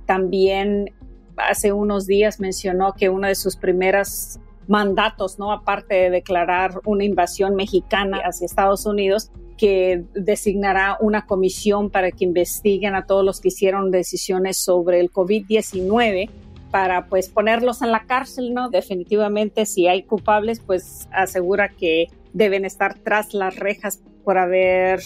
También 0.05 0.93
hace 1.38 1.74
unos 1.74 2.05
días 2.05 2.39
mencionó 2.39 2.93
que 2.93 3.10
uno 3.10 3.27
de 3.27 3.36
sus 3.36 3.55
primeros 3.55 4.39
mandatos, 4.67 5.39
¿no? 5.39 5.51
Aparte 5.51 5.95
de 5.95 6.10
declarar 6.10 6.79
una 6.86 7.03
invasión 7.03 7.55
mexicana 7.55 8.19
hacia 8.24 8.45
Estados 8.45 8.86
Unidos, 8.86 9.31
que 9.57 10.03
designará 10.13 10.98
una 11.00 11.25
comisión 11.25 11.89
para 11.89 12.12
que 12.12 12.25
investiguen 12.25 12.95
a 12.95 13.05
todos 13.05 13.24
los 13.24 13.39
que 13.39 13.50
hicieron 13.50 13.91
decisiones 13.91 14.57
sobre 14.57 15.00
el 15.00 15.12
COVID-19 15.12 16.29
para 16.72 17.05
pues 17.05 17.29
ponerlos 17.29 17.83
en 17.83 17.91
la 17.91 18.05
cárcel, 18.05 18.53
¿no? 18.53 18.69
Definitivamente 18.69 19.65
si 19.65 19.88
hay 19.88 20.03
culpables, 20.03 20.60
pues 20.60 21.07
asegura 21.12 21.69
que 21.69 22.07
deben 22.33 22.65
estar 22.65 22.98
tras 22.98 23.33
las 23.36 23.55
rejas 23.57 24.01
por 24.24 24.39
haber 24.39 25.01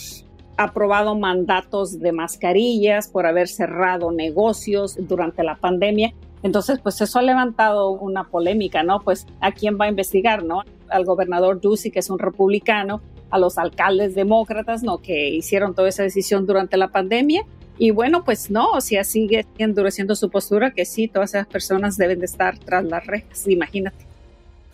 aprobado 0.57 1.15
mandatos 1.15 1.99
de 1.99 2.11
mascarillas, 2.11 3.07
por 3.07 3.25
haber 3.25 3.47
cerrado 3.47 4.11
negocios 4.11 4.97
durante 4.99 5.43
la 5.43 5.55
pandemia. 5.55 6.13
Entonces, 6.43 6.79
pues 6.81 6.99
eso 7.01 7.19
ha 7.19 7.21
levantado 7.21 7.91
una 7.91 8.25
polémica, 8.25 8.83
¿no? 8.83 8.99
Pues 9.01 9.25
a 9.39 9.51
quién 9.51 9.77
va 9.79 9.85
a 9.85 9.89
investigar, 9.89 10.43
¿no? 10.43 10.63
Al 10.89 11.05
gobernador 11.05 11.61
Ducey, 11.61 11.91
que 11.91 11.99
es 11.99 12.09
un 12.09 12.19
republicano, 12.19 13.01
a 13.29 13.39
los 13.39 13.57
alcaldes 13.57 14.15
demócratas, 14.15 14.83
¿no? 14.83 14.99
Que 14.99 15.29
hicieron 15.29 15.75
toda 15.75 15.89
esa 15.89 16.03
decisión 16.03 16.45
durante 16.45 16.77
la 16.77 16.89
pandemia 16.89 17.45
y 17.79 17.91
bueno, 17.91 18.23
pues 18.23 18.49
no, 18.49 18.71
o 18.71 18.81
sea, 18.81 19.03
sigue 19.03 19.45
endureciendo 19.57 20.15
su 20.15 20.29
postura 20.29 20.71
que 20.71 20.85
sí, 20.85 21.07
todas 21.07 21.35
esas 21.35 21.47
personas 21.47 21.95
deben 21.97 22.19
de 22.19 22.25
estar 22.25 22.57
tras 22.57 22.83
las 22.83 23.05
rejas, 23.05 23.47
imagínate. 23.47 24.05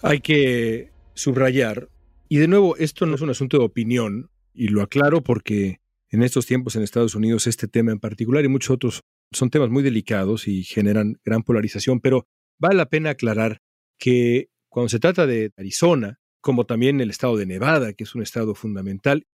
Hay 0.01 0.21
que 0.21 0.89
subrayar, 1.13 1.89
y 2.29 2.37
de 2.37 2.47
nuevo, 2.47 2.77
esto 2.77 3.05
no 3.05 3.15
es 3.15 3.21
un 3.21 3.29
asunto 3.29 3.57
de 3.57 3.65
opinión, 3.65 4.29
y 4.53 4.67
lo 4.67 4.81
aclaro 4.81 5.23
porque 5.23 5.79
en 6.09 6.23
estos 6.23 6.45
tiempos 6.45 6.75
en 6.75 6.83
Estados 6.83 7.15
Unidos 7.15 7.47
este 7.47 7.67
tema 7.67 7.91
en 7.91 7.99
particular 7.99 8.45
y 8.45 8.47
muchos 8.47 8.71
otros 8.71 9.01
son 9.31 9.49
temas 9.49 9.69
muy 9.69 9.83
delicados 9.83 10.47
y 10.47 10.63
generan 10.63 11.19
gran 11.23 11.43
polarización, 11.43 11.99
pero 11.99 12.27
vale 12.59 12.75
la 12.75 12.89
pena 12.89 13.11
aclarar 13.11 13.61
que 13.97 14.49
cuando 14.69 14.89
se 14.89 14.99
trata 14.99 15.25
de 15.25 15.51
Arizona, 15.57 16.19
como 16.41 16.65
también 16.65 17.01
el 17.01 17.09
estado 17.09 17.37
de 17.37 17.45
Nevada, 17.45 17.93
que 17.93 18.03
es 18.03 18.15
un 18.15 18.21
estado 18.21 18.53
fundamental, 18.53 19.25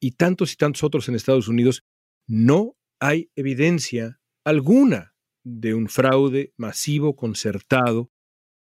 y 0.00 0.12
tantos 0.12 0.52
y 0.52 0.56
tantos 0.56 0.84
otros 0.84 1.08
en 1.08 1.14
Estados 1.14 1.48
Unidos, 1.48 1.84
no 2.26 2.76
hay 3.00 3.30
evidencia 3.36 4.20
alguna 4.44 5.14
de 5.44 5.74
un 5.74 5.88
fraude 5.88 6.52
masivo 6.56 7.16
concertado 7.16 8.10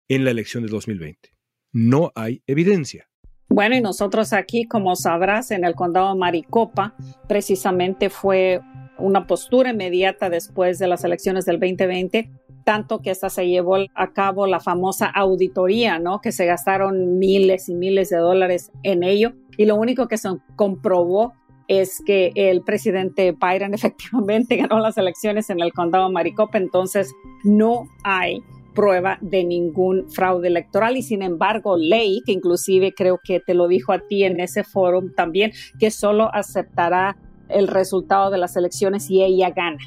en 0.08 0.24
la 0.24 0.32
elección 0.32 0.64
de 0.64 0.70
2020. 0.70 1.36
No 1.72 2.12
hay 2.16 2.44
evidencia. 2.48 3.10
Bueno, 3.56 3.78
y 3.78 3.80
nosotros 3.80 4.34
aquí, 4.34 4.66
como 4.66 4.98
sabrás, 4.98 5.50
en 5.50 5.64
el 5.64 5.76
condado 5.76 6.10
de 6.10 6.20
Maricopa, 6.20 6.94
precisamente 7.30 8.10
fue 8.10 8.60
una 8.98 9.28
postura 9.28 9.70
inmediata 9.70 10.30
después 10.30 10.78
de 10.78 10.90
las 10.90 11.06
elecciones 11.06 11.46
del 11.46 11.62
2020, 11.62 12.30
tanto 12.66 13.00
que 13.00 13.12
hasta 13.12 13.30
se 13.30 13.48
llevó 13.48 13.78
a 13.96 14.12
cabo 14.12 14.46
la 14.46 14.60
famosa 14.60 15.06
auditoría, 15.06 16.00
¿no? 16.00 16.20
Que 16.20 16.34
se 16.34 16.46
gastaron 16.46 17.18
miles 17.18 17.70
y 17.70 17.76
miles 17.76 18.10
de 18.10 18.18
dólares 18.18 18.74
en 18.84 19.04
ello. 19.04 19.32
Y 19.58 19.64
lo 19.64 19.78
único 19.78 20.10
que 20.10 20.18
se 20.18 20.32
comprobó 20.58 21.32
es 21.70 22.04
que 22.06 22.34
el 22.36 22.62
presidente 22.62 23.32
Biden 23.32 23.74
efectivamente 23.74 24.58
ganó 24.58 24.80
las 24.80 24.98
elecciones 24.98 25.50
en 25.50 25.62
el 25.62 25.72
condado 25.72 26.12
Maricopa, 26.12 26.58
entonces 26.58 27.10
no 27.46 27.88
hay 28.04 28.44
prueba 28.76 29.18
de 29.22 29.44
ningún 29.44 30.08
fraude 30.10 30.50
electoral 30.50 30.98
y 30.98 31.02
sin 31.02 31.24
embargo 31.24 31.78
ley 31.78 32.22
que 32.26 32.34
inclusive 32.34 32.94
creo 32.94 33.20
que 33.24 33.40
te 33.40 33.56
lo 33.56 33.68
dijo 33.68 33.92
a 33.94 34.00
ti 34.00 34.24
en 34.24 34.40
ese 34.40 34.64
foro 34.64 35.02
también 35.16 35.52
que 35.80 35.90
solo 35.90 36.30
aceptará 36.34 37.18
el 37.50 37.68
resultado 37.68 38.30
de 38.30 38.38
las 38.38 38.56
elecciones 38.56 39.06
si 39.06 39.24
ella 39.24 39.50
gana. 39.50 39.80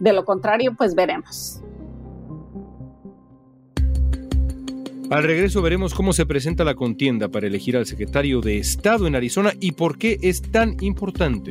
De 0.00 0.12
lo 0.12 0.24
contrario, 0.24 0.74
pues 0.76 0.94
veremos. 0.94 1.62
Al 5.10 5.22
regreso 5.22 5.62
veremos 5.62 5.94
cómo 5.94 6.12
se 6.12 6.26
presenta 6.26 6.64
la 6.64 6.74
contienda 6.74 7.28
para 7.28 7.46
elegir 7.46 7.78
al 7.78 7.86
secretario 7.86 8.42
de 8.42 8.58
Estado 8.58 9.06
en 9.06 9.16
Arizona 9.16 9.52
y 9.58 9.72
por 9.72 9.96
qué 9.96 10.18
es 10.20 10.42
tan 10.42 10.76
importante. 10.82 11.50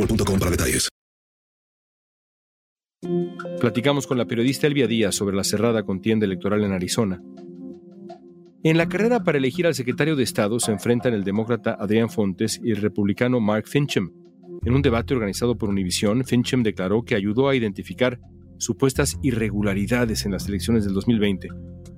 boostmobile.com 0.01 0.39
para 0.39 0.51
detalles. 0.51 0.89
Platicamos 3.59 4.07
con 4.07 4.17
la 4.17 4.25
periodista 4.25 4.67
Elvia 4.67 4.87
Díaz 4.87 5.15
sobre 5.15 5.35
la 5.35 5.43
cerrada 5.43 5.83
contienda 5.83 6.25
electoral 6.25 6.63
en 6.63 6.71
Arizona. 6.71 7.21
En 8.63 8.77
la 8.77 8.87
carrera 8.87 9.23
para 9.23 9.39
elegir 9.39 9.65
al 9.65 9.73
secretario 9.73 10.15
de 10.15 10.23
Estado 10.23 10.59
se 10.59 10.71
enfrentan 10.71 11.13
el 11.13 11.23
demócrata 11.23 11.75
Adrián 11.79 12.09
Fontes 12.09 12.59
y 12.63 12.71
el 12.71 12.77
republicano 12.77 13.39
Mark 13.39 13.67
Fincham. 13.67 14.13
En 14.63 14.75
un 14.75 14.83
debate 14.83 15.15
organizado 15.15 15.57
por 15.57 15.69
Univision, 15.69 16.23
Fincham 16.25 16.61
declaró 16.61 17.03
que 17.03 17.15
ayudó 17.15 17.49
a 17.49 17.55
identificar 17.55 18.19
supuestas 18.57 19.17
irregularidades 19.23 20.25
en 20.25 20.31
las 20.31 20.47
elecciones 20.47 20.85
del 20.85 20.93
2020, 20.93 21.49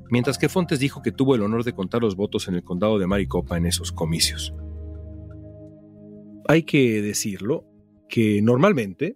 mientras 0.09 0.37
que 0.37 0.47
Fontes 0.47 0.79
dijo 0.79 1.01
que 1.01 1.11
tuvo 1.11 1.35
el 1.35 1.41
honor 1.41 1.65
de 1.65 1.73
contar 1.73 2.01
los 2.01 2.15
votos 2.15 2.47
en 2.47 2.55
el 2.55 2.63
condado 2.63 2.97
de 2.97 3.07
Maricopa 3.07 3.57
en 3.57 3.65
esos 3.65 3.91
comicios. 3.91 4.53
Hay 6.47 6.63
que 6.63 7.01
decirlo, 7.01 7.72
que 8.13 8.43
normalmente, 8.43 9.15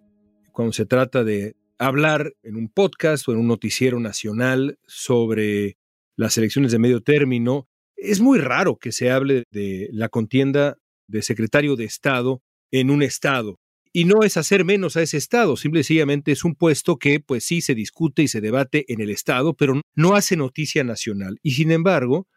cuando 0.51 0.73
se 0.73 0.87
trata 0.87 1.23
de 1.23 1.55
hablar 1.77 2.33
en 2.41 2.55
un 2.55 2.67
podcast 2.67 3.27
o 3.27 3.31
en 3.31 3.37
un 3.37 3.47
noticiero 3.47 3.99
nacional 3.99 4.79
sobre 4.87 5.77
las 6.15 6.35
elecciones 6.39 6.71
de 6.71 6.79
medio 6.79 7.01
término, 7.01 7.67
es 7.95 8.21
muy 8.21 8.39
raro 8.39 8.77
que 8.77 8.91
se 8.91 9.11
hable 9.11 9.43
de 9.51 9.87
la 9.91 10.09
contienda 10.09 10.77
de 11.05 11.21
secretario 11.21 11.75
de 11.75 11.83
Estado 11.83 12.41
en 12.71 12.89
un 12.89 13.03
Estado. 13.03 13.59
Y 13.93 14.05
no 14.05 14.23
es 14.23 14.35
hacer 14.35 14.65
menos 14.65 14.97
a 14.97 15.03
ese 15.03 15.17
Estado, 15.17 15.57
simplemente 15.57 16.31
es 16.31 16.43
un 16.43 16.55
puesto 16.55 16.97
que 16.97 17.19
pues 17.19 17.43
sí 17.43 17.61
se 17.61 17.75
discute 17.75 18.23
y 18.23 18.27
se 18.27 18.41
debate 18.41 18.83
en 18.91 18.99
el 18.99 19.11
Estado, 19.11 19.53
pero 19.53 19.79
no 19.93 20.15
hace 20.15 20.35
noticia 20.35 20.83
nacional. 20.83 21.37
Y 21.43 21.51
sin 21.51 21.69
embargo, 21.69 22.27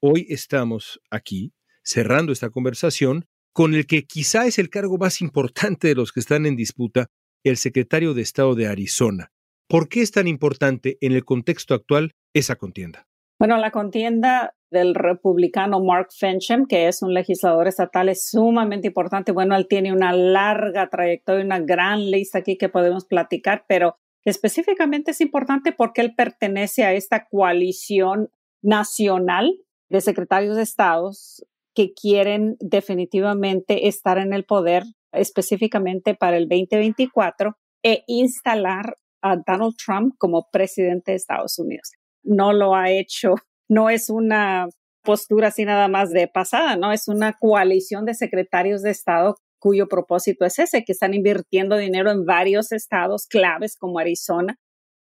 hoy 0.00 0.26
estamos 0.28 1.00
aquí 1.10 1.54
cerrando 1.82 2.30
esta 2.30 2.50
conversación 2.50 3.24
con 3.52 3.74
el 3.74 3.86
que 3.86 4.04
quizá 4.04 4.46
es 4.46 4.58
el 4.58 4.70
cargo 4.70 4.98
más 4.98 5.20
importante 5.20 5.88
de 5.88 5.94
los 5.94 6.12
que 6.12 6.20
están 6.20 6.46
en 6.46 6.56
disputa, 6.56 7.08
el 7.44 7.56
secretario 7.56 8.14
de 8.14 8.22
Estado 8.22 8.54
de 8.54 8.66
Arizona. 8.66 9.32
¿Por 9.68 9.88
qué 9.88 10.02
es 10.02 10.10
tan 10.10 10.28
importante 10.28 10.98
en 11.00 11.12
el 11.12 11.24
contexto 11.24 11.74
actual 11.74 12.12
esa 12.34 12.56
contienda? 12.56 13.06
Bueno, 13.38 13.56
la 13.56 13.70
contienda 13.70 14.54
del 14.70 14.94
republicano 14.94 15.80
Mark 15.80 16.08
Fincham, 16.10 16.66
que 16.66 16.88
es 16.88 17.02
un 17.02 17.14
legislador 17.14 17.68
estatal, 17.68 18.08
es 18.08 18.28
sumamente 18.28 18.88
importante. 18.88 19.32
Bueno, 19.32 19.56
él 19.56 19.66
tiene 19.66 19.92
una 19.92 20.12
larga 20.12 20.88
trayectoria, 20.90 21.44
una 21.44 21.58
gran 21.58 22.10
lista 22.10 22.38
aquí 22.38 22.58
que 22.58 22.68
podemos 22.68 23.06
platicar, 23.06 23.64
pero 23.66 23.96
específicamente 24.24 25.12
es 25.12 25.20
importante 25.20 25.72
porque 25.72 26.02
él 26.02 26.14
pertenece 26.14 26.84
a 26.84 26.92
esta 26.92 27.26
coalición 27.28 28.30
nacional 28.62 29.56
de 29.88 30.00
secretarios 30.00 30.56
de 30.56 30.62
estados 30.62 31.44
que 31.74 31.92
quieren 31.92 32.56
definitivamente 32.60 33.88
estar 33.88 34.18
en 34.18 34.32
el 34.32 34.44
poder 34.44 34.84
específicamente 35.12 36.14
para 36.14 36.36
el 36.36 36.48
2024 36.48 37.56
e 37.82 38.04
instalar 38.06 38.96
a 39.22 39.36
Donald 39.36 39.74
Trump 39.76 40.14
como 40.18 40.48
presidente 40.50 41.12
de 41.12 41.16
Estados 41.16 41.58
Unidos. 41.58 41.92
No 42.22 42.52
lo 42.52 42.74
ha 42.74 42.90
hecho, 42.90 43.34
no 43.68 43.90
es 43.90 44.10
una 44.10 44.68
postura 45.02 45.48
así 45.48 45.64
nada 45.64 45.88
más 45.88 46.10
de 46.10 46.28
pasada, 46.28 46.76
no 46.76 46.92
es 46.92 47.08
una 47.08 47.34
coalición 47.38 48.04
de 48.04 48.14
secretarios 48.14 48.82
de 48.82 48.90
Estado 48.90 49.36
cuyo 49.58 49.88
propósito 49.88 50.44
es 50.44 50.58
ese, 50.58 50.84
que 50.84 50.92
están 50.92 51.14
invirtiendo 51.14 51.76
dinero 51.76 52.10
en 52.10 52.24
varios 52.24 52.72
estados 52.72 53.26
claves 53.26 53.76
como 53.76 53.98
Arizona 53.98 54.56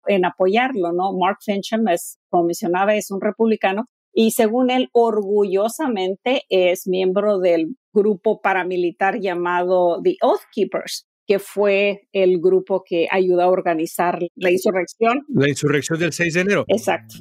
en 0.07 0.25
apoyarlo, 0.25 0.93
¿no? 0.93 1.13
Mark 1.13 1.37
Fincham 1.43 1.87
es, 1.89 2.17
como 2.29 2.45
mencionaba, 2.45 2.95
es 2.95 3.11
un 3.11 3.21
republicano 3.21 3.85
y 4.19 4.31
según 4.31 4.71
él, 4.71 4.89
orgullosamente 4.93 6.41
es 6.49 6.87
miembro 6.87 7.37
del 7.37 7.75
grupo 7.93 8.41
paramilitar 8.41 9.19
llamado 9.19 10.01
The 10.03 10.15
Oath 10.23 10.41
Keepers, 10.51 11.07
que 11.27 11.37
fue 11.37 12.07
el 12.13 12.39
grupo 12.41 12.83
que 12.83 13.07
ayudó 13.11 13.43
a 13.43 13.47
organizar 13.47 14.17
la 14.33 14.51
insurrección. 14.51 15.23
La 15.29 15.47
insurrección 15.47 15.99
del 15.99 16.13
6 16.13 16.33
de 16.33 16.41
enero. 16.41 16.65
Exacto. 16.67 17.17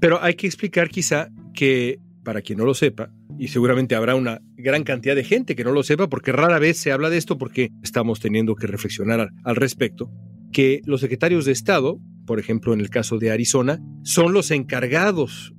Pero 0.00 0.22
hay 0.22 0.36
que 0.36 0.46
explicar 0.46 0.88
quizá 0.88 1.28
que, 1.52 1.98
para 2.24 2.40
quien 2.40 2.56
no 2.56 2.64
lo 2.64 2.72
sepa, 2.72 3.10
y 3.38 3.48
seguramente 3.48 3.94
habrá 3.94 4.14
una 4.14 4.40
gran 4.56 4.84
cantidad 4.84 5.14
de 5.14 5.24
gente 5.24 5.54
que 5.54 5.64
no 5.64 5.72
lo 5.72 5.82
sepa, 5.82 6.08
porque 6.08 6.32
rara 6.32 6.58
vez 6.58 6.78
se 6.78 6.92
habla 6.92 7.10
de 7.10 7.18
esto, 7.18 7.36
porque 7.36 7.68
estamos 7.82 8.20
teniendo 8.20 8.54
que 8.54 8.66
reflexionar 8.66 9.20
al, 9.20 9.28
al 9.44 9.56
respecto, 9.56 10.10
que 10.50 10.80
los 10.86 11.02
secretarios 11.02 11.44
de 11.44 11.52
Estado, 11.52 12.00
por 12.26 12.40
ejemplo 12.40 12.72
en 12.72 12.80
el 12.80 12.88
caso 12.88 13.18
de 13.18 13.32
Arizona, 13.32 13.80
son 14.02 14.32
los 14.32 14.50
encargados 14.50 15.52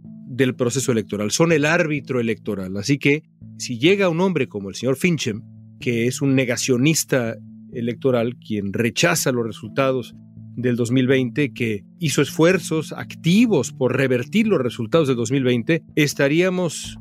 del 0.43 0.55
proceso 0.55 0.91
electoral, 0.91 1.31
son 1.31 1.51
el 1.51 1.65
árbitro 1.65 2.19
electoral. 2.19 2.75
Así 2.77 2.97
que 2.97 3.23
si 3.57 3.77
llega 3.77 4.09
un 4.09 4.21
hombre 4.21 4.47
como 4.47 4.69
el 4.69 4.75
señor 4.75 4.95
Fincham, 4.95 5.43
que 5.79 6.07
es 6.07 6.21
un 6.21 6.35
negacionista 6.35 7.35
electoral, 7.73 8.37
quien 8.37 8.73
rechaza 8.73 9.31
los 9.31 9.45
resultados 9.45 10.15
del 10.55 10.75
2020, 10.75 11.53
que 11.53 11.83
hizo 11.99 12.21
esfuerzos 12.21 12.93
activos 12.93 13.71
por 13.71 13.95
revertir 13.95 14.47
los 14.47 14.59
resultados 14.59 15.07
del 15.07 15.17
2020, 15.17 15.83
estaríamos 15.95 16.97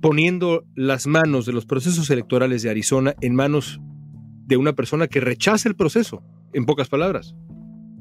poniendo 0.00 0.64
las 0.74 1.06
manos 1.06 1.46
de 1.46 1.52
los 1.52 1.66
procesos 1.66 2.10
electorales 2.10 2.62
de 2.62 2.70
Arizona 2.70 3.14
en 3.20 3.34
manos 3.34 3.80
de 4.46 4.56
una 4.56 4.74
persona 4.74 5.08
que 5.08 5.20
rechaza 5.20 5.68
el 5.68 5.76
proceso, 5.76 6.22
en 6.52 6.64
pocas 6.64 6.88
palabras 6.88 7.34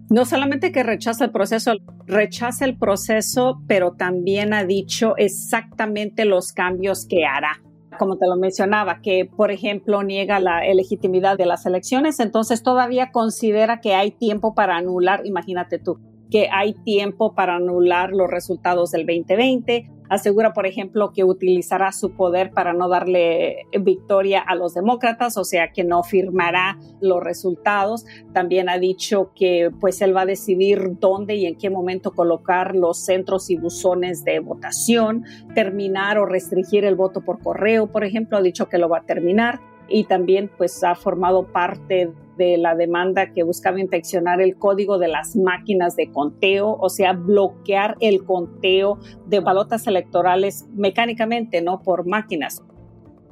no 0.09 0.25
solamente 0.25 0.71
que 0.71 0.83
rechaza 0.83 1.25
el 1.25 1.31
proceso, 1.31 1.73
rechaza 2.05 2.65
el 2.65 2.77
proceso, 2.77 3.61
pero 3.67 3.93
también 3.93 4.53
ha 4.53 4.63
dicho 4.63 5.15
exactamente 5.17 6.25
los 6.25 6.53
cambios 6.53 7.05
que 7.05 7.25
hará. 7.25 7.61
Como 7.99 8.17
te 8.17 8.27
lo 8.27 8.37
mencionaba, 8.37 9.01
que 9.01 9.25
por 9.25 9.51
ejemplo 9.51 10.03
niega 10.03 10.39
la 10.39 10.61
legitimidad 10.73 11.37
de 11.37 11.45
las 11.45 11.65
elecciones, 11.65 12.19
entonces 12.19 12.63
todavía 12.63 13.11
considera 13.11 13.81
que 13.81 13.95
hay 13.95 14.11
tiempo 14.11 14.53
para 14.53 14.77
anular, 14.77 15.25
imagínate 15.25 15.79
tú, 15.79 15.99
que 16.29 16.49
hay 16.51 16.73
tiempo 16.73 17.33
para 17.33 17.55
anular 17.55 18.11
los 18.11 18.29
resultados 18.29 18.91
del 18.91 19.05
2020. 19.05 19.89
Asegura, 20.09 20.53
por 20.53 20.65
ejemplo, 20.65 21.11
que 21.13 21.23
utilizará 21.23 21.91
su 21.91 22.11
poder 22.11 22.51
para 22.51 22.73
no 22.73 22.87
darle 22.89 23.67
victoria 23.79 24.39
a 24.39 24.55
los 24.55 24.73
demócratas, 24.73 25.37
o 25.37 25.43
sea, 25.43 25.71
que 25.71 25.83
no 25.83 26.03
firmará 26.03 26.77
los 27.01 27.23
resultados. 27.23 28.05
También 28.33 28.69
ha 28.69 28.77
dicho 28.77 29.31
que 29.35 29.71
pues 29.79 30.01
él 30.01 30.15
va 30.15 30.21
a 30.21 30.25
decidir 30.25 30.97
dónde 30.99 31.35
y 31.35 31.45
en 31.45 31.57
qué 31.57 31.69
momento 31.69 32.11
colocar 32.11 32.75
los 32.75 33.03
centros 33.05 33.49
y 33.49 33.57
buzones 33.57 34.23
de 34.23 34.39
votación, 34.39 35.23
terminar 35.53 36.17
o 36.17 36.25
restringir 36.25 36.85
el 36.85 36.95
voto 36.95 37.21
por 37.21 37.39
correo, 37.39 37.87
por 37.87 38.03
ejemplo, 38.03 38.37
ha 38.37 38.41
dicho 38.41 38.69
que 38.69 38.77
lo 38.77 38.89
va 38.89 38.99
a 38.99 39.05
terminar 39.05 39.59
y 39.89 40.05
también 40.05 40.51
pues 40.57 40.83
ha 40.83 40.95
formado 40.95 41.47
parte 41.47 42.11
de 42.37 42.57
la 42.57 42.75
demanda 42.75 43.31
que 43.33 43.43
buscaba 43.43 43.79
infeccionar 43.79 44.41
el 44.41 44.55
código 44.55 44.97
de 44.99 45.07
las 45.07 45.35
máquinas 45.35 45.95
de 45.95 46.11
conteo, 46.11 46.77
o 46.79 46.89
sea, 46.89 47.13
bloquear 47.13 47.95
el 47.99 48.23
conteo 48.23 48.99
de 49.25 49.39
balotas 49.39 49.87
electorales 49.87 50.65
mecánicamente, 50.75 51.61
no 51.61 51.81
por 51.81 52.07
máquinas. 52.07 52.63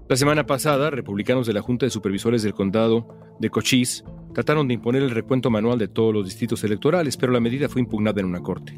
La 0.07 0.15
semana 0.15 0.45
pasada, 0.45 0.89
republicanos 0.89 1.47
de 1.47 1.53
la 1.53 1.61
Junta 1.61 1.85
de 1.85 1.89
Supervisores 1.89 2.43
del 2.43 2.53
Condado 2.53 3.07
de 3.39 3.49
Cochise 3.49 4.03
Trataron 4.35 4.67
de 4.67 4.73
imponer 4.73 5.01
el 5.01 5.11
recuento 5.11 5.49
manual 5.49 5.79
de 5.79 5.87
todos 5.87 6.13
los 6.13 6.25
distritos 6.25 6.61
electorales, 6.65 7.15
pero 7.15 7.31
la 7.31 7.39
medida 7.39 7.69
fue 7.69 7.79
impugnada 7.79 8.19
en 8.19 8.27
una 8.27 8.41
corte. 8.41 8.77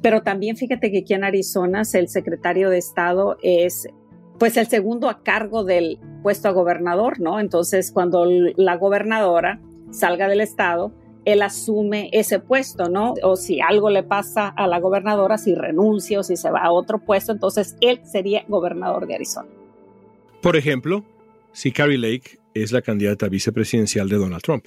Pero 0.00 0.22
también 0.22 0.56
fíjate 0.56 0.90
que 0.90 1.00
aquí 1.00 1.12
en 1.12 1.22
Arizona 1.22 1.82
el 1.92 2.08
secretario 2.08 2.70
de 2.70 2.78
Estado 2.78 3.36
es 3.42 3.86
pues 4.42 4.56
el 4.56 4.66
segundo 4.66 5.08
a 5.08 5.22
cargo 5.22 5.62
del 5.62 6.00
puesto 6.24 6.48
a 6.48 6.50
gobernador, 6.50 7.20
¿no? 7.20 7.38
Entonces 7.38 7.92
cuando 7.92 8.24
la 8.26 8.76
gobernadora 8.76 9.60
salga 9.92 10.26
del 10.26 10.40
Estado, 10.40 10.92
él 11.24 11.42
asume 11.42 12.10
ese 12.12 12.40
puesto, 12.40 12.88
¿no? 12.88 13.14
O 13.22 13.36
si 13.36 13.60
algo 13.60 13.88
le 13.88 14.02
pasa 14.02 14.48
a 14.48 14.66
la 14.66 14.80
gobernadora, 14.80 15.38
si 15.38 15.54
renuncia 15.54 16.18
o 16.18 16.22
si 16.24 16.36
se 16.36 16.50
va 16.50 16.58
a 16.58 16.72
otro 16.72 16.98
puesto, 16.98 17.30
entonces 17.30 17.76
él 17.80 18.00
sería 18.02 18.44
gobernador 18.48 19.06
de 19.06 19.14
Arizona. 19.14 19.48
Por 20.40 20.56
ejemplo, 20.56 21.04
si 21.52 21.70
Carrie 21.70 21.96
Lake 21.96 22.40
es 22.52 22.72
la 22.72 22.82
candidata 22.82 23.28
vicepresidencial 23.28 24.08
de 24.08 24.16
Donald 24.16 24.42
Trump. 24.42 24.66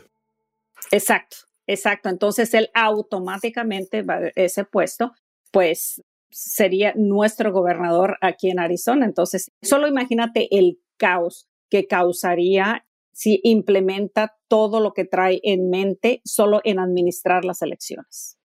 Exacto, 0.90 1.36
exacto. 1.68 2.08
Entonces 2.08 2.54
él 2.54 2.70
automáticamente 2.74 4.04
va 4.04 4.14
a 4.14 4.32
ese 4.36 4.64
puesto, 4.64 5.12
pues 5.52 6.02
sería 6.36 6.94
nuestro 6.98 7.54
gobernador 7.54 8.18
aquí 8.20 8.50
en 8.50 8.60
Arizona. 8.60 9.06
Entonces, 9.06 9.52
solo 9.62 9.88
imagínate 9.88 10.50
el 10.52 10.80
caos 10.98 11.48
que 11.70 11.88
causaría 11.88 12.86
si 13.14 13.40
implementa 13.44 14.36
todo 14.50 14.82
lo 14.82 14.92
que 14.92 15.06
trae 15.06 15.40
en 15.44 15.70
mente 15.70 16.22
solo 16.26 16.60
en 16.66 16.80
administrar 16.80 17.46
las 17.46 17.62
elecciones. 17.62 18.38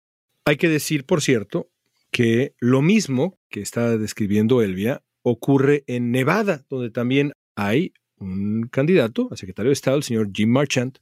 Hay 0.44 0.56
que 0.56 0.68
decir, 0.68 1.04
por 1.04 1.20
cierto, 1.20 1.70
que 2.12 2.54
lo 2.60 2.80
mismo 2.80 3.40
que 3.48 3.60
está 3.60 3.98
describiendo 3.98 4.62
Elvia 4.62 5.02
ocurre 5.22 5.82
en 5.88 6.12
Nevada, 6.12 6.64
donde 6.68 6.90
también 6.90 7.32
hay 7.56 7.92
un 8.18 8.68
candidato 8.70 9.28
a 9.32 9.36
secretario 9.36 9.70
de 9.70 9.74
Estado, 9.74 9.96
el 9.96 10.04
señor 10.04 10.30
Jim 10.32 10.50
Marchant, 10.50 10.98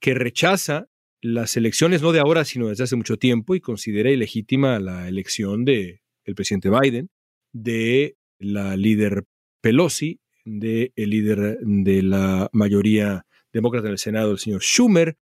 que 0.00 0.14
rechaza 0.14 0.88
las 1.20 1.58
elecciones 1.58 2.00
no 2.00 2.12
de 2.12 2.20
ahora, 2.20 2.46
sino 2.46 2.68
desde 2.68 2.84
hace 2.84 2.96
mucho 2.96 3.18
tiempo 3.18 3.54
y 3.54 3.60
considera 3.60 4.10
ilegítima 4.10 4.78
la 4.80 5.06
elección 5.06 5.66
de 5.66 5.99
el 6.24 6.34
presidente 6.34 6.70
Biden, 6.70 7.10
de 7.52 8.16
la 8.38 8.76
líder 8.76 9.24
Pelosi, 9.60 10.20
del 10.44 10.92
el 10.96 11.10
líder 11.10 11.58
de 11.60 12.02
la 12.02 12.48
mayoría 12.52 13.26
demócrata 13.52 13.88
en 13.88 13.92
el 13.92 13.98
Senado, 13.98 14.32
el 14.32 14.38
señor 14.38 14.62
Schumer, 14.62 15.16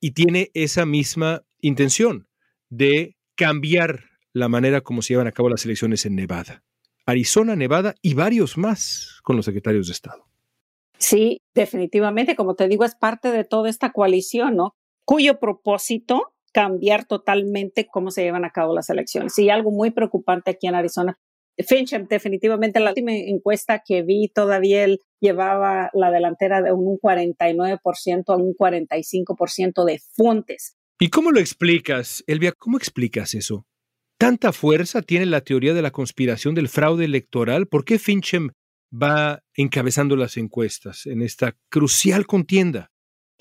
y 0.00 0.12
tiene 0.12 0.50
esa 0.54 0.86
misma 0.86 1.42
intención 1.60 2.28
de 2.68 3.16
cambiar 3.34 4.04
la 4.32 4.48
manera 4.48 4.80
como 4.80 5.02
se 5.02 5.14
llevan 5.14 5.26
a 5.26 5.32
cabo 5.32 5.48
las 5.48 5.64
elecciones 5.64 6.06
en 6.06 6.14
Nevada. 6.14 6.62
Arizona, 7.06 7.56
Nevada 7.56 7.94
y 8.02 8.14
varios 8.14 8.56
más 8.56 9.18
con 9.22 9.36
los 9.36 9.44
secretarios 9.44 9.86
de 9.88 9.92
Estado. 9.92 10.26
Sí, 10.98 11.42
definitivamente, 11.54 12.36
como 12.36 12.54
te 12.54 12.68
digo, 12.68 12.84
es 12.84 12.94
parte 12.94 13.32
de 13.32 13.44
toda 13.44 13.70
esta 13.70 13.90
coalición, 13.90 14.54
¿no? 14.54 14.76
Cuyo 15.04 15.40
propósito 15.40 16.34
cambiar 16.52 17.04
totalmente 17.04 17.86
cómo 17.86 18.10
se 18.10 18.22
llevan 18.22 18.44
a 18.44 18.50
cabo 18.50 18.74
las 18.74 18.90
elecciones. 18.90 19.38
Y 19.38 19.50
algo 19.50 19.70
muy 19.70 19.90
preocupante 19.90 20.50
aquí 20.52 20.66
en 20.66 20.74
Arizona. 20.74 21.18
Fincham, 21.58 22.06
definitivamente, 22.08 22.80
la 22.80 22.90
última 22.90 23.12
encuesta 23.12 23.82
que 23.84 24.02
vi, 24.02 24.28
todavía 24.28 24.84
él 24.84 25.00
llevaba 25.20 25.90
la 25.92 26.10
delantera 26.10 26.62
de 26.62 26.72
un 26.72 26.98
49% 26.98 28.24
a 28.28 28.36
un 28.36 28.54
45% 28.54 29.84
de 29.84 30.00
fuentes. 30.14 30.76
¿Y 30.98 31.08
cómo 31.08 31.30
lo 31.30 31.40
explicas, 31.40 32.24
Elvia? 32.26 32.52
¿Cómo 32.52 32.78
explicas 32.78 33.34
eso? 33.34 33.66
¿Tanta 34.18 34.52
fuerza 34.52 35.02
tiene 35.02 35.26
la 35.26 35.40
teoría 35.40 35.72
de 35.74 35.82
la 35.82 35.90
conspiración 35.90 36.54
del 36.54 36.68
fraude 36.68 37.06
electoral? 37.06 37.66
¿Por 37.66 37.84
qué 37.84 37.98
Fincham 37.98 38.50
va 38.92 39.42
encabezando 39.54 40.16
las 40.16 40.36
encuestas 40.36 41.06
en 41.06 41.22
esta 41.22 41.56
crucial 41.70 42.26
contienda? 42.26 42.90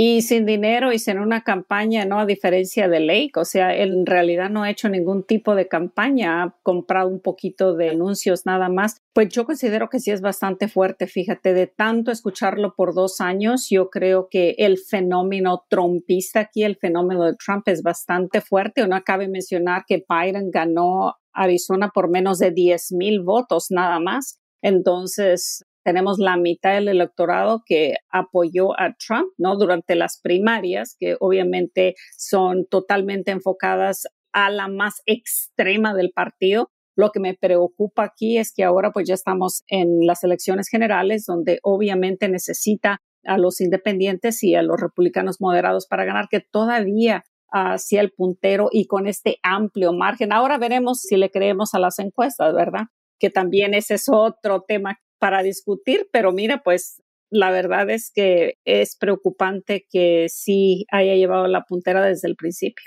Y 0.02 0.22
sin 0.22 0.46
dinero 0.46 0.94
y 0.94 0.98
sin 0.98 1.20
una 1.20 1.44
campaña, 1.44 2.06
¿no? 2.06 2.22
A 2.22 2.26
diferencia 2.26 2.88
de 2.88 3.02
Lake, 3.02 3.34
o 3.36 3.44
sea, 3.44 3.76
él 3.76 3.92
en 3.92 4.06
realidad 4.06 4.50
no 4.50 4.64
ha 4.64 4.70
hecho 4.70 4.88
ningún 4.88 5.24
tipo 5.24 5.56
de 5.56 5.68
campaña, 5.68 6.42
ha 6.42 6.56
comprado 6.64 7.10
un 7.10 7.20
poquito 7.20 7.76
de 7.76 7.90
anuncios 7.90 8.46
nada 8.46 8.70
más. 8.70 9.02
Pues 9.12 9.28
yo 9.28 9.44
considero 9.44 9.90
que 9.90 10.00
sí 10.00 10.12
es 10.12 10.22
bastante 10.22 10.70
fuerte, 10.70 11.06
fíjate, 11.06 11.54
de 11.54 11.68
tanto 11.68 12.12
escucharlo 12.12 12.76
por 12.76 12.94
dos 12.94 13.20
años, 13.20 13.68
yo 13.70 13.90
creo 13.90 14.30
que 14.30 14.56
el 14.60 14.78
fenómeno 14.78 15.66
trumpista 15.68 16.40
aquí, 16.40 16.64
el 16.64 16.78
fenómeno 16.78 17.26
de 17.26 17.36
Trump 17.36 17.68
es 17.68 17.84
bastante 17.84 18.40
fuerte. 18.40 18.86
Uno 18.86 19.02
cabe 19.06 19.28
mencionar 19.28 19.84
que 19.86 20.06
Biden 20.08 20.50
ganó 20.50 21.16
Arizona 21.34 21.92
por 21.94 22.10
menos 22.10 22.40
de 22.40 22.52
10 22.52 22.94
mil 22.94 23.20
votos 23.20 23.66
nada 23.70 24.00
más. 24.00 24.40
Entonces, 24.62 25.66
tenemos 25.90 26.20
la 26.20 26.38
mitad 26.38 26.76
del 26.76 26.88
electorado 26.88 27.64
que 27.66 27.96
apoyó 28.12 28.80
a 28.80 28.94
Trump, 28.94 29.34
¿no? 29.40 29.58
Durante 29.58 29.96
las 29.96 30.20
primarias, 30.22 30.96
que 31.00 31.18
obviamente 31.20 31.96
son 32.16 32.68
totalmente 32.70 33.32
enfocadas 33.32 34.04
a 34.32 34.52
la 34.52 34.68
más 34.68 35.02
extrema 35.08 35.96
del 35.96 36.12
partido. 36.12 36.70
Lo 36.96 37.10
que 37.10 37.20
me 37.20 37.34
preocupa 37.34 38.04
aquí 38.04 38.38
es 38.38 38.54
que 38.54 38.64
ahora 38.64 38.92
pues 38.92 39.08
ya 39.08 39.16
estamos 39.16 39.64
en 39.68 40.06
las 40.06 40.24
elecciones 40.24 40.70
generales 40.70 41.26
donde 41.26 41.58
obviamente 41.64 42.30
necesita 42.30 43.02
a 43.26 43.40
los 43.40 43.60
independientes 43.60 44.44
y 44.44 44.54
a 44.54 44.62
los 44.62 44.80
republicanos 44.80 45.38
moderados 45.42 45.88
para 45.88 46.06
ganar, 46.06 46.28
que 46.30 46.40
todavía 46.40 47.24
hacia 47.52 48.02
el 48.02 48.12
puntero 48.12 48.70
y 48.72 48.86
con 48.86 49.08
este 49.08 49.38
amplio 49.42 49.92
margen. 49.92 50.34
Ahora 50.34 50.60
veremos 50.60 51.02
si 51.02 51.18
le 51.18 51.32
creemos 51.32 51.74
a 51.74 51.80
las 51.80 51.98
encuestas, 51.98 52.54
¿verdad? 52.54 52.90
Que 53.18 53.32
también 53.32 53.74
ese 53.74 53.96
es 53.96 54.06
otro 54.08 54.62
tema 54.68 55.00
para 55.20 55.44
discutir, 55.44 56.08
pero 56.12 56.32
mira, 56.32 56.62
pues 56.64 57.02
la 57.30 57.52
verdad 57.52 57.90
es 57.90 58.12
que 58.14 58.56
es 58.66 58.96
preocupante 58.96 59.86
que 59.90 60.28
sí 60.30 60.86
haya 60.92 61.16
llevado 61.16 61.48
la 61.48 61.64
puntera 61.64 62.04
desde 62.04 62.28
el 62.28 62.36
principio. 62.36 62.86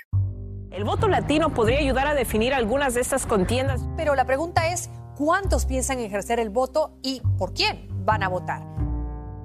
El 0.71 0.83
voto 0.83 1.07
latino 1.07 1.53
podría 1.53 1.79
ayudar 1.79 2.07
a 2.07 2.15
definir 2.15 2.53
algunas 2.53 2.95
de 2.95 3.01
estas 3.01 3.27
contiendas. 3.27 3.85
Pero 3.95 4.15
la 4.15 4.25
pregunta 4.25 4.73
es, 4.73 4.89
¿cuántos 5.15 5.65
piensan 5.65 5.99
ejercer 5.99 6.39
el 6.39 6.49
voto 6.49 6.97
y 7.03 7.21
por 7.37 7.53
quién 7.53 7.87
van 8.05 8.23
a 8.23 8.27
votar? 8.27 8.63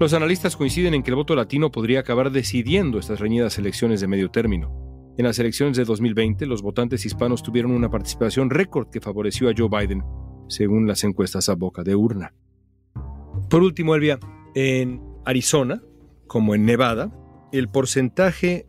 Los 0.00 0.14
analistas 0.14 0.56
coinciden 0.56 0.94
en 0.94 1.02
que 1.02 1.10
el 1.10 1.16
voto 1.16 1.34
latino 1.34 1.70
podría 1.70 2.00
acabar 2.00 2.30
decidiendo 2.30 2.98
estas 2.98 3.20
reñidas 3.20 3.58
elecciones 3.58 4.00
de 4.00 4.06
medio 4.06 4.30
término. 4.30 5.14
En 5.18 5.24
las 5.24 5.38
elecciones 5.38 5.76
de 5.76 5.84
2020, 5.84 6.46
los 6.46 6.62
votantes 6.62 7.04
hispanos 7.04 7.42
tuvieron 7.42 7.72
una 7.72 7.90
participación 7.90 8.48
récord 8.48 8.88
que 8.88 9.00
favoreció 9.00 9.50
a 9.50 9.52
Joe 9.56 9.68
Biden, 9.68 10.02
según 10.48 10.86
las 10.86 11.04
encuestas 11.04 11.48
a 11.48 11.56
boca 11.56 11.82
de 11.82 11.94
urna. 11.94 12.32
Por 13.48 13.62
último, 13.62 13.94
Elvia, 13.94 14.18
en 14.54 15.00
Arizona, 15.24 15.82
como 16.26 16.54
en 16.54 16.66
Nevada, 16.66 17.10
el 17.52 17.68
porcentaje 17.68 18.66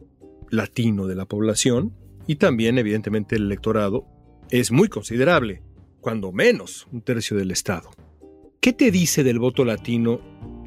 latino 0.49 1.05
de 1.05 1.15
la 1.15 1.25
población 1.25 1.93
y 2.27 2.37
también 2.37 2.77
evidentemente 2.77 3.35
el 3.35 3.43
electorado 3.43 4.05
es 4.49 4.71
muy 4.71 4.87
considerable, 4.87 5.61
cuando 5.99 6.31
menos 6.31 6.87
un 6.91 7.01
tercio 7.01 7.35
del 7.35 7.51
estado. 7.51 7.91
¿Qué 8.61 8.73
te 8.73 8.91
dice 8.91 9.23
del 9.23 9.39
voto 9.39 9.65
latino 9.65 10.21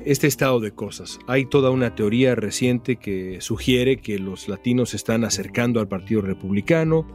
este 0.04 0.26
estado 0.26 0.60
de 0.60 0.72
cosas? 0.72 1.18
Hay 1.26 1.46
toda 1.46 1.70
una 1.70 1.94
teoría 1.94 2.34
reciente 2.34 2.96
que 2.96 3.40
sugiere 3.40 3.98
que 3.98 4.18
los 4.18 4.48
latinos 4.48 4.90
se 4.90 4.96
están 4.96 5.24
acercando 5.24 5.80
al 5.80 5.88
Partido 5.88 6.20
Republicano, 6.20 7.06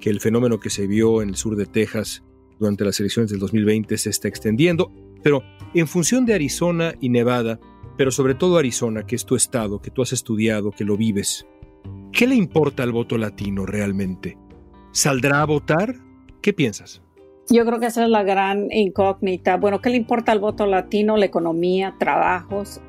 que 0.00 0.10
el 0.10 0.20
fenómeno 0.20 0.58
que 0.58 0.70
se 0.70 0.86
vio 0.86 1.22
en 1.22 1.30
el 1.30 1.36
sur 1.36 1.56
de 1.56 1.66
Texas 1.66 2.24
durante 2.58 2.84
las 2.84 2.98
elecciones 3.00 3.30
del 3.30 3.40
2020 3.40 3.96
se 3.96 4.10
está 4.10 4.28
extendiendo. 4.28 4.92
Pero 5.22 5.42
en 5.74 5.86
función 5.86 6.26
de 6.26 6.34
Arizona 6.34 6.94
y 7.00 7.08
Nevada, 7.08 7.60
pero 7.96 8.10
sobre 8.10 8.34
todo 8.34 8.58
Arizona, 8.58 9.06
que 9.06 9.16
es 9.16 9.24
tu 9.24 9.36
estado, 9.36 9.80
que 9.80 9.90
tú 9.90 10.02
has 10.02 10.12
estudiado, 10.12 10.70
que 10.70 10.84
lo 10.84 10.96
vives, 10.96 11.46
¿qué 12.12 12.26
le 12.26 12.34
importa 12.34 12.82
al 12.82 12.92
voto 12.92 13.18
latino 13.18 13.66
realmente? 13.66 14.38
¿Saldrá 14.92 15.42
a 15.42 15.46
votar? 15.46 15.94
¿Qué 16.40 16.52
piensas? 16.52 17.02
Yo 17.48 17.64
creo 17.64 17.80
que 17.80 17.86
esa 17.86 18.04
es 18.04 18.10
la 18.10 18.22
gran 18.22 18.70
incógnita. 18.70 19.56
Bueno, 19.56 19.80
¿qué 19.80 19.90
le 19.90 19.96
importa 19.96 20.32
al 20.32 20.40
voto 20.40 20.66
latino? 20.66 21.16
La 21.16 21.26
economía, 21.26 21.96
trabajos, 21.98 22.80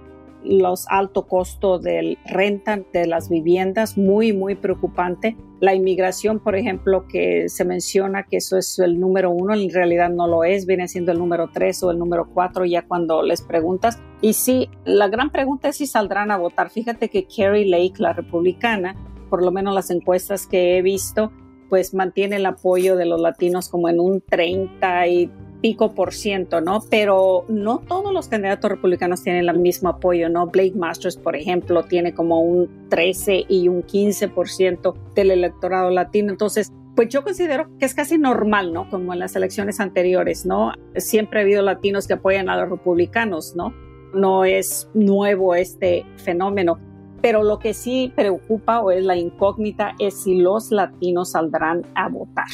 los 0.43 0.85
altos 0.89 1.25
costos 1.25 1.81
del 1.81 2.17
renta 2.25 2.79
de 2.91 3.07
las 3.07 3.29
viviendas, 3.29 3.97
muy, 3.97 4.33
muy 4.33 4.55
preocupante. 4.55 5.37
La 5.59 5.73
inmigración, 5.73 6.39
por 6.39 6.55
ejemplo, 6.55 7.05
que 7.07 7.47
se 7.49 7.65
menciona 7.65 8.23
que 8.23 8.37
eso 8.37 8.57
es 8.57 8.79
el 8.79 8.99
número 8.99 9.31
uno, 9.31 9.53
en 9.53 9.69
realidad 9.69 10.09
no 10.09 10.27
lo 10.27 10.43
es, 10.43 10.65
viene 10.65 10.87
siendo 10.87 11.11
el 11.11 11.19
número 11.19 11.49
tres 11.53 11.81
o 11.83 11.91
el 11.91 11.99
número 11.99 12.27
cuatro 12.33 12.65
ya 12.65 12.85
cuando 12.85 13.23
les 13.23 13.41
preguntas. 13.41 13.99
Y 14.21 14.33
sí, 14.33 14.69
la 14.85 15.07
gran 15.07 15.31
pregunta 15.31 15.69
es 15.69 15.77
si 15.77 15.87
saldrán 15.87 16.31
a 16.31 16.37
votar. 16.37 16.69
Fíjate 16.69 17.09
que 17.09 17.25
Carrie 17.25 17.65
Lake, 17.65 17.95
la 17.97 18.13
republicana, 18.13 18.95
por 19.29 19.43
lo 19.43 19.51
menos 19.51 19.73
las 19.73 19.89
encuestas 19.89 20.47
que 20.47 20.77
he 20.77 20.81
visto, 20.81 21.31
pues 21.69 21.93
mantiene 21.93 22.35
el 22.35 22.45
apoyo 22.45 22.95
de 22.95 23.05
los 23.05 23.19
latinos 23.19 23.67
como 23.69 23.89
en 23.89 23.99
un 23.99 24.21
30 24.21 25.07
y 25.07 25.31
pico 25.63 25.95
por 25.95 26.13
ciento, 26.13 26.59
¿no? 26.59 26.81
Pero 26.89 27.45
no 27.47 27.79
todos 27.79 28.11
los 28.13 28.27
candidatos 28.27 28.69
republicanos 28.69 29.23
tienen 29.23 29.47
el 29.47 29.59
mismo 29.59 29.87
apoyo, 29.87 30.27
¿no? 30.27 30.47
Blake 30.47 30.75
Masters, 30.75 31.15
por 31.15 31.37
ejemplo, 31.37 31.83
tiene 31.83 32.13
como 32.13 32.41
un 32.41 32.89
13 32.89 33.45
y 33.47 33.69
un 33.69 33.81
15 33.81 34.27
por 34.27 34.49
ciento 34.49 34.93
del 35.15 35.31
electorado 35.31 35.89
latino. 35.89 36.31
Entonces, 36.31 36.73
pues 36.97 37.07
yo 37.07 37.23
considero 37.23 37.69
que 37.79 37.85
es 37.85 37.95
casi 37.95 38.17
normal, 38.17 38.73
¿no? 38.73 38.89
Como 38.89 39.13
en 39.13 39.19
las 39.19 39.37
elecciones 39.37 39.79
anteriores, 39.79 40.45
¿no? 40.45 40.73
Siempre 40.97 41.39
ha 41.39 41.43
habido 41.43 41.61
latinos 41.61 42.07
que 42.07 42.15
apoyan 42.15 42.49
a 42.49 42.57
los 42.57 42.69
republicanos, 42.69 43.55
¿no? 43.55 43.73
No 44.13 44.43
es 44.43 44.89
nuevo 44.93 45.55
este 45.55 46.05
fenómeno. 46.17 46.77
Pero 47.21 47.41
lo 47.41 47.57
que 47.59 47.73
sí 47.73 48.11
preocupa 48.13 48.81
o 48.81 48.91
es 48.91 49.01
la 49.05 49.15
incógnita 49.15 49.95
es 49.97 50.23
si 50.23 50.35
los 50.35 50.71
latinos 50.71 51.31
saldrán 51.31 51.83
a 51.95 52.09
votar. 52.09 52.47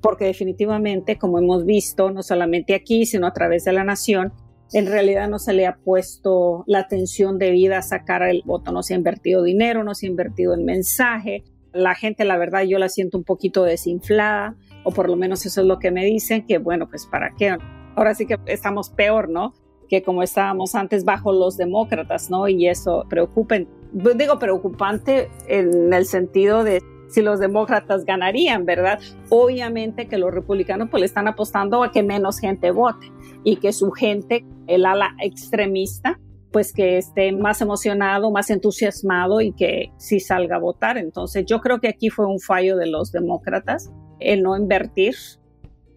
Porque 0.00 0.24
definitivamente, 0.24 1.18
como 1.18 1.38
hemos 1.38 1.64
visto, 1.66 2.10
no 2.10 2.22
solamente 2.22 2.74
aquí, 2.74 3.06
sino 3.06 3.26
a 3.26 3.32
través 3.32 3.64
de 3.64 3.72
la 3.72 3.84
nación, 3.84 4.32
en 4.72 4.86
realidad 4.86 5.28
no 5.28 5.38
se 5.38 5.52
le 5.52 5.66
ha 5.66 5.76
puesto 5.76 6.64
la 6.66 6.80
atención 6.80 7.38
debida 7.38 7.78
a 7.78 7.82
sacar 7.82 8.22
el 8.22 8.42
voto, 8.44 8.72
no 8.72 8.82
se 8.82 8.94
ha 8.94 8.96
invertido 8.96 9.42
dinero, 9.42 9.82
no 9.82 9.94
se 9.94 10.06
ha 10.06 10.10
invertido 10.10 10.54
en 10.54 10.64
mensaje. 10.64 11.44
La 11.72 11.94
gente, 11.94 12.24
la 12.24 12.38
verdad, 12.38 12.62
yo 12.62 12.78
la 12.78 12.88
siento 12.88 13.18
un 13.18 13.24
poquito 13.24 13.64
desinflada, 13.64 14.56
o 14.84 14.92
por 14.92 15.08
lo 15.08 15.16
menos 15.16 15.44
eso 15.44 15.60
es 15.60 15.66
lo 15.66 15.78
que 15.78 15.90
me 15.90 16.04
dicen, 16.04 16.46
que 16.46 16.58
bueno, 16.58 16.88
pues 16.88 17.06
para 17.06 17.34
qué. 17.36 17.56
Ahora 17.96 18.14
sí 18.14 18.26
que 18.26 18.38
estamos 18.46 18.90
peor, 18.90 19.28
¿no? 19.28 19.54
Que 19.88 20.02
como 20.02 20.22
estábamos 20.22 20.74
antes 20.74 21.04
bajo 21.04 21.32
los 21.32 21.56
demócratas, 21.56 22.30
¿no? 22.30 22.48
Y 22.48 22.68
eso 22.68 23.06
preocupa, 23.08 23.56
digo 23.92 24.38
preocupante 24.38 25.28
en 25.48 25.92
el 25.92 26.06
sentido 26.06 26.62
de 26.62 26.80
si 27.10 27.22
los 27.22 27.40
demócratas 27.40 28.04
ganarían, 28.04 28.64
¿verdad? 28.64 28.98
Obviamente 29.28 30.06
que 30.06 30.18
los 30.18 30.32
republicanos 30.32 30.88
pues 30.90 31.00
le 31.00 31.06
están 31.06 31.28
apostando 31.28 31.82
a 31.82 31.90
que 31.90 32.02
menos 32.02 32.38
gente 32.38 32.70
vote 32.70 33.12
y 33.44 33.56
que 33.56 33.72
su 33.72 33.90
gente, 33.90 34.44
el 34.66 34.86
ala 34.86 35.14
extremista, 35.20 36.18
pues 36.52 36.72
que 36.72 36.98
esté 36.98 37.32
más 37.32 37.60
emocionado, 37.60 38.30
más 38.30 38.50
entusiasmado 38.50 39.40
y 39.40 39.52
que 39.52 39.92
sí 39.98 40.20
salga 40.20 40.56
a 40.56 40.60
votar. 40.60 40.98
Entonces 40.98 41.44
yo 41.46 41.60
creo 41.60 41.80
que 41.80 41.88
aquí 41.88 42.10
fue 42.10 42.26
un 42.26 42.40
fallo 42.40 42.76
de 42.76 42.86
los 42.86 43.12
demócratas 43.12 43.90
el 44.18 44.42
no 44.42 44.56
invertir. 44.56 45.14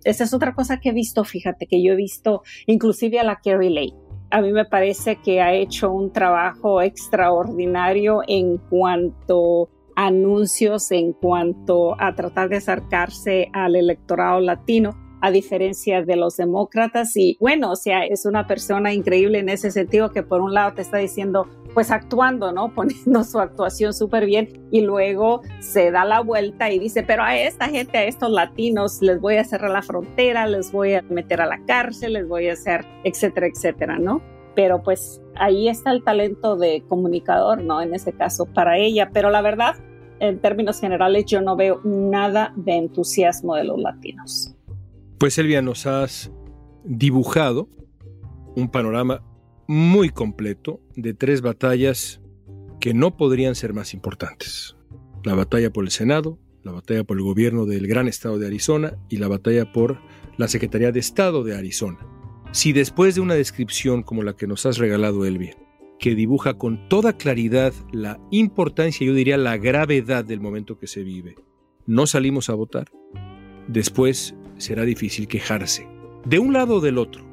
Esa 0.03 0.23
es 0.23 0.33
otra 0.33 0.53
cosa 0.53 0.79
que 0.79 0.89
he 0.89 0.93
visto, 0.93 1.23
fíjate, 1.23 1.65
que 1.65 1.81
yo 1.81 1.93
he 1.93 1.95
visto 1.95 2.43
inclusive 2.65 3.19
a 3.19 3.23
la 3.23 3.39
Kerry 3.41 3.69
Lake. 3.69 3.95
A 4.31 4.41
mí 4.41 4.51
me 4.51 4.65
parece 4.65 5.17
que 5.17 5.41
ha 5.41 5.53
hecho 5.53 5.91
un 5.91 6.11
trabajo 6.11 6.81
extraordinario 6.81 8.21
en 8.27 8.57
cuanto 8.57 9.69
anuncios, 9.95 10.91
en 10.91 11.13
cuanto 11.13 11.99
a 12.01 12.15
tratar 12.15 12.49
de 12.49 12.57
acercarse 12.57 13.49
al 13.53 13.75
electorado 13.75 14.39
latino 14.39 14.95
a 15.23 15.31
diferencia 15.31 16.01
de 16.01 16.17
los 16.17 16.35
demócratas. 16.35 17.15
Y 17.15 17.37
bueno, 17.39 17.71
o 17.71 17.75
sea, 17.77 18.05
es 18.05 18.25
una 18.25 18.45
persona 18.45 18.93
increíble 18.93 19.39
en 19.39 19.47
ese 19.47 19.71
sentido 19.71 20.11
que 20.11 20.21
por 20.21 20.41
un 20.41 20.53
lado 20.53 20.73
te 20.73 20.81
está 20.81 20.97
diciendo, 20.97 21.47
pues 21.73 21.91
actuando, 21.91 22.51
¿no? 22.51 22.73
Poniendo 22.75 23.23
su 23.23 23.39
actuación 23.39 23.93
súper 23.93 24.25
bien 24.25 24.67
y 24.69 24.81
luego 24.81 25.41
se 25.59 25.91
da 25.91 26.03
la 26.03 26.19
vuelta 26.19 26.69
y 26.71 26.77
dice, 26.77 27.03
pero 27.03 27.23
a 27.23 27.37
esta 27.37 27.69
gente, 27.69 27.97
a 27.97 28.03
estos 28.03 28.31
latinos, 28.31 29.01
les 29.01 29.21
voy 29.21 29.37
a 29.37 29.45
cerrar 29.45 29.71
la 29.71 29.81
frontera, 29.81 30.45
les 30.45 30.73
voy 30.73 30.95
a 30.95 31.01
meter 31.03 31.39
a 31.39 31.45
la 31.45 31.63
cárcel, 31.65 32.13
les 32.13 32.27
voy 32.27 32.49
a 32.49 32.53
hacer, 32.53 32.85
etcétera, 33.05 33.47
etcétera, 33.47 33.97
¿no? 33.99 34.21
Pero 34.55 34.83
pues 34.83 35.21
ahí 35.35 35.67
está 35.67 35.91
el 35.91 36.03
talento 36.03 36.55
de 36.55 36.83
comunicador, 36.87 37.63
¿no? 37.63 37.81
En 37.81 37.93
ese 37.93 38.13
caso, 38.13 38.45
para 38.45 38.77
ella. 38.77 39.09
Pero 39.11 39.29
la 39.29 39.41
verdad, 39.41 39.75
en 40.19 40.39
términos 40.39 40.79
generales, 40.79 41.25
yo 41.25 41.41
no 41.41 41.55
veo 41.55 41.81
nada 41.83 42.53
de 42.55 42.73
entusiasmo 42.73 43.55
de 43.55 43.63
los 43.63 43.79
latinos. 43.79 44.55
Pues 45.17 45.37
Elvia, 45.37 45.61
nos 45.61 45.85
has 45.85 46.31
dibujado 46.83 47.67
un 48.55 48.69
panorama 48.69 49.23
muy 49.67 50.09
completo 50.09 50.81
de 50.95 51.13
tres 51.13 51.41
batallas 51.41 52.21
que 52.79 52.93
no 52.93 53.15
podrían 53.15 53.55
ser 53.55 53.73
más 53.73 53.93
importantes. 53.93 54.75
La 55.23 55.35
batalla 55.35 55.71
por 55.71 55.85
el 55.85 55.91
Senado, 55.91 56.37
la 56.63 56.73
batalla 56.73 57.03
por 57.03 57.17
el 57.17 57.23
gobierno 57.23 57.65
del 57.65 57.87
gran 57.87 58.07
estado 58.07 58.37
de 58.37 58.47
Arizona 58.47 58.97
y 59.09 59.17
la 59.17 59.27
batalla 59.27 59.71
por 59.71 59.99
la 60.37 60.47
Secretaría 60.47 60.91
de 60.91 60.99
Estado 60.99 61.43
de 61.43 61.55
Arizona. 61.55 61.99
Si 62.53 62.71
después 62.71 63.15
de 63.15 63.21
una 63.21 63.33
descripción 63.33 64.03
como 64.03 64.21
la 64.21 64.35
que 64.35 64.45
nos 64.45 64.67
has 64.67 64.77
regalado, 64.77 65.25
Elvia, 65.25 65.57
que 65.97 66.13
dibuja 66.13 66.53
con 66.53 66.87
toda 66.87 67.17
claridad 67.17 67.73
la 67.91 68.19
importancia, 68.29 69.07
yo 69.07 69.15
diría 69.15 69.37
la 69.37 69.57
gravedad 69.57 70.23
del 70.23 70.39
momento 70.39 70.77
que 70.77 70.85
se 70.85 71.01
vive, 71.01 71.35
no 71.87 72.05
salimos 72.05 72.51
a 72.51 72.53
votar, 72.53 72.91
después 73.67 74.35
será 74.59 74.83
difícil 74.83 75.27
quejarse. 75.27 75.87
De 76.25 76.37
un 76.37 76.53
lado 76.53 76.75
o 76.75 76.79
del 76.79 76.99
otro, 76.99 77.25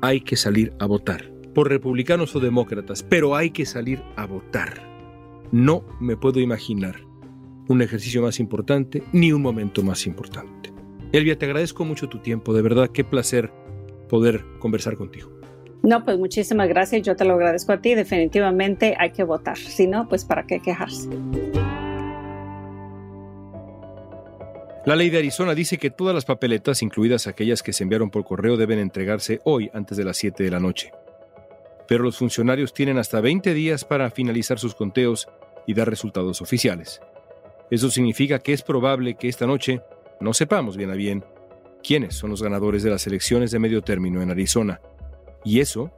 hay 0.00 0.20
que 0.20 0.36
salir 0.36 0.72
a 0.78 0.86
votar, 0.86 1.32
por 1.56 1.68
republicanos 1.68 2.36
o 2.36 2.38
demócratas, 2.38 3.02
pero 3.02 3.34
hay 3.34 3.50
que 3.50 3.66
salir 3.66 4.00
a 4.14 4.26
votar. 4.26 4.80
No 5.50 5.84
me 5.98 6.16
puedo 6.16 6.38
imaginar 6.38 7.00
un 7.66 7.82
ejercicio 7.82 8.22
más 8.22 8.38
importante 8.38 9.02
ni 9.12 9.32
un 9.32 9.42
momento 9.42 9.82
más 9.82 10.06
importante. 10.06 10.72
Elvia, 11.10 11.36
te 11.36 11.46
agradezco 11.46 11.84
mucho 11.84 12.08
tu 12.08 12.20
tiempo, 12.20 12.54
de 12.54 12.62
verdad, 12.62 12.90
qué 12.90 13.02
placer 13.02 13.52
poder 14.12 14.44
conversar 14.58 14.94
contigo. 14.98 15.30
No, 15.82 16.04
pues 16.04 16.18
muchísimas 16.18 16.68
gracias, 16.68 17.00
yo 17.00 17.16
te 17.16 17.24
lo 17.24 17.32
agradezco 17.32 17.72
a 17.72 17.80
ti, 17.80 17.94
definitivamente 17.94 18.94
hay 18.98 19.10
que 19.10 19.24
votar, 19.24 19.56
si 19.56 19.86
no, 19.86 20.06
pues 20.06 20.26
para 20.26 20.46
qué 20.46 20.60
quejarse. 20.60 21.08
La 24.84 24.96
ley 24.96 25.08
de 25.08 25.16
Arizona 25.16 25.54
dice 25.54 25.78
que 25.78 25.88
todas 25.88 26.14
las 26.14 26.26
papeletas, 26.26 26.82
incluidas 26.82 27.26
aquellas 27.26 27.62
que 27.62 27.72
se 27.72 27.84
enviaron 27.84 28.10
por 28.10 28.24
correo, 28.24 28.58
deben 28.58 28.80
entregarse 28.80 29.40
hoy 29.44 29.70
antes 29.72 29.96
de 29.96 30.04
las 30.04 30.18
7 30.18 30.44
de 30.44 30.50
la 30.50 30.60
noche. 30.60 30.92
Pero 31.88 32.04
los 32.04 32.18
funcionarios 32.18 32.74
tienen 32.74 32.98
hasta 32.98 33.22
20 33.22 33.54
días 33.54 33.86
para 33.86 34.10
finalizar 34.10 34.58
sus 34.58 34.74
conteos 34.74 35.26
y 35.66 35.72
dar 35.72 35.88
resultados 35.88 36.42
oficiales. 36.42 37.00
Eso 37.70 37.90
significa 37.90 38.40
que 38.40 38.52
es 38.52 38.62
probable 38.62 39.14
que 39.14 39.28
esta 39.28 39.46
noche 39.46 39.80
no 40.20 40.34
sepamos 40.34 40.76
bien 40.76 40.90
a 40.90 40.96
bien 40.96 41.24
quiénes 41.82 42.14
son 42.14 42.30
los 42.30 42.42
ganadores 42.42 42.82
de 42.82 42.90
las 42.90 43.06
elecciones 43.06 43.50
de 43.50 43.58
medio 43.58 43.82
término 43.82 44.22
en 44.22 44.30
Arizona. 44.30 44.80
Y 45.44 45.60
eso 45.60 45.90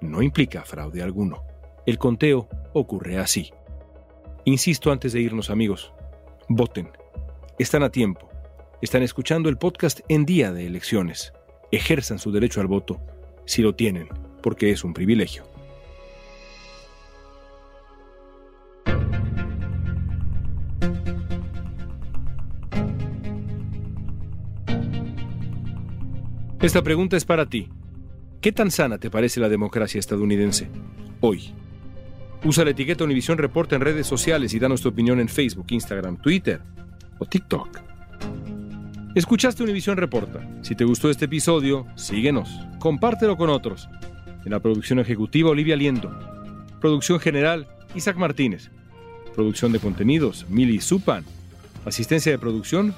no 0.00 0.22
implica 0.22 0.64
fraude 0.64 1.02
alguno. 1.02 1.42
El 1.86 1.98
conteo 1.98 2.48
ocurre 2.72 3.18
así. 3.18 3.52
Insisto 4.44 4.90
antes 4.90 5.12
de 5.12 5.20
irnos 5.20 5.50
amigos, 5.50 5.92
voten 6.48 6.90
están 7.58 7.82
a 7.82 7.90
tiempo. 7.90 8.30
Están 8.82 9.02
escuchando 9.02 9.48
el 9.48 9.58
podcast 9.58 10.00
en 10.08 10.24
día 10.24 10.52
de 10.52 10.66
elecciones. 10.66 11.32
Ejerzan 11.72 12.20
su 12.20 12.30
derecho 12.30 12.60
al 12.60 12.68
voto, 12.68 13.00
si 13.46 13.62
lo 13.62 13.74
tienen, 13.74 14.08
porque 14.42 14.70
es 14.70 14.84
un 14.84 14.94
privilegio. 14.94 15.57
Esta 26.60 26.82
pregunta 26.82 27.16
es 27.16 27.24
para 27.24 27.46
ti. 27.46 27.68
¿Qué 28.40 28.50
tan 28.50 28.72
sana 28.72 28.98
te 28.98 29.10
parece 29.10 29.38
la 29.38 29.48
democracia 29.48 30.00
estadounidense 30.00 30.68
hoy? 31.20 31.54
Usa 32.42 32.64
la 32.64 32.70
etiqueta 32.70 33.04
Univisión 33.04 33.38
Reporta 33.38 33.76
en 33.76 33.82
redes 33.82 34.08
sociales 34.08 34.52
y 34.54 34.58
danos 34.58 34.82
tu 34.82 34.88
opinión 34.88 35.20
en 35.20 35.28
Facebook, 35.28 35.66
Instagram, 35.68 36.16
Twitter 36.16 36.60
o 37.20 37.26
TikTok. 37.26 37.78
Escuchaste 39.14 39.62
Univisión 39.62 39.98
Reporta. 39.98 40.40
Si 40.62 40.74
te 40.74 40.82
gustó 40.82 41.10
este 41.10 41.26
episodio, 41.26 41.86
síguenos, 41.94 42.50
compártelo 42.80 43.36
con 43.36 43.50
otros. 43.50 43.88
En 44.44 44.50
la 44.50 44.58
producción 44.58 44.98
ejecutiva, 44.98 45.50
Olivia 45.50 45.76
Liendo. 45.76 46.10
Producción 46.80 47.20
general, 47.20 47.68
Isaac 47.94 48.16
Martínez. 48.16 48.72
Producción 49.32 49.70
de 49.70 49.78
contenidos, 49.78 50.44
Mili 50.48 50.80
Supan. 50.80 51.24
Asistencia 51.84 52.32
de 52.32 52.38
producción, 52.38 52.96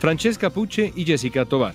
Francesca 0.00 0.50
Puche 0.50 0.92
y 0.96 1.04
Jessica 1.04 1.44
Tobar. 1.44 1.74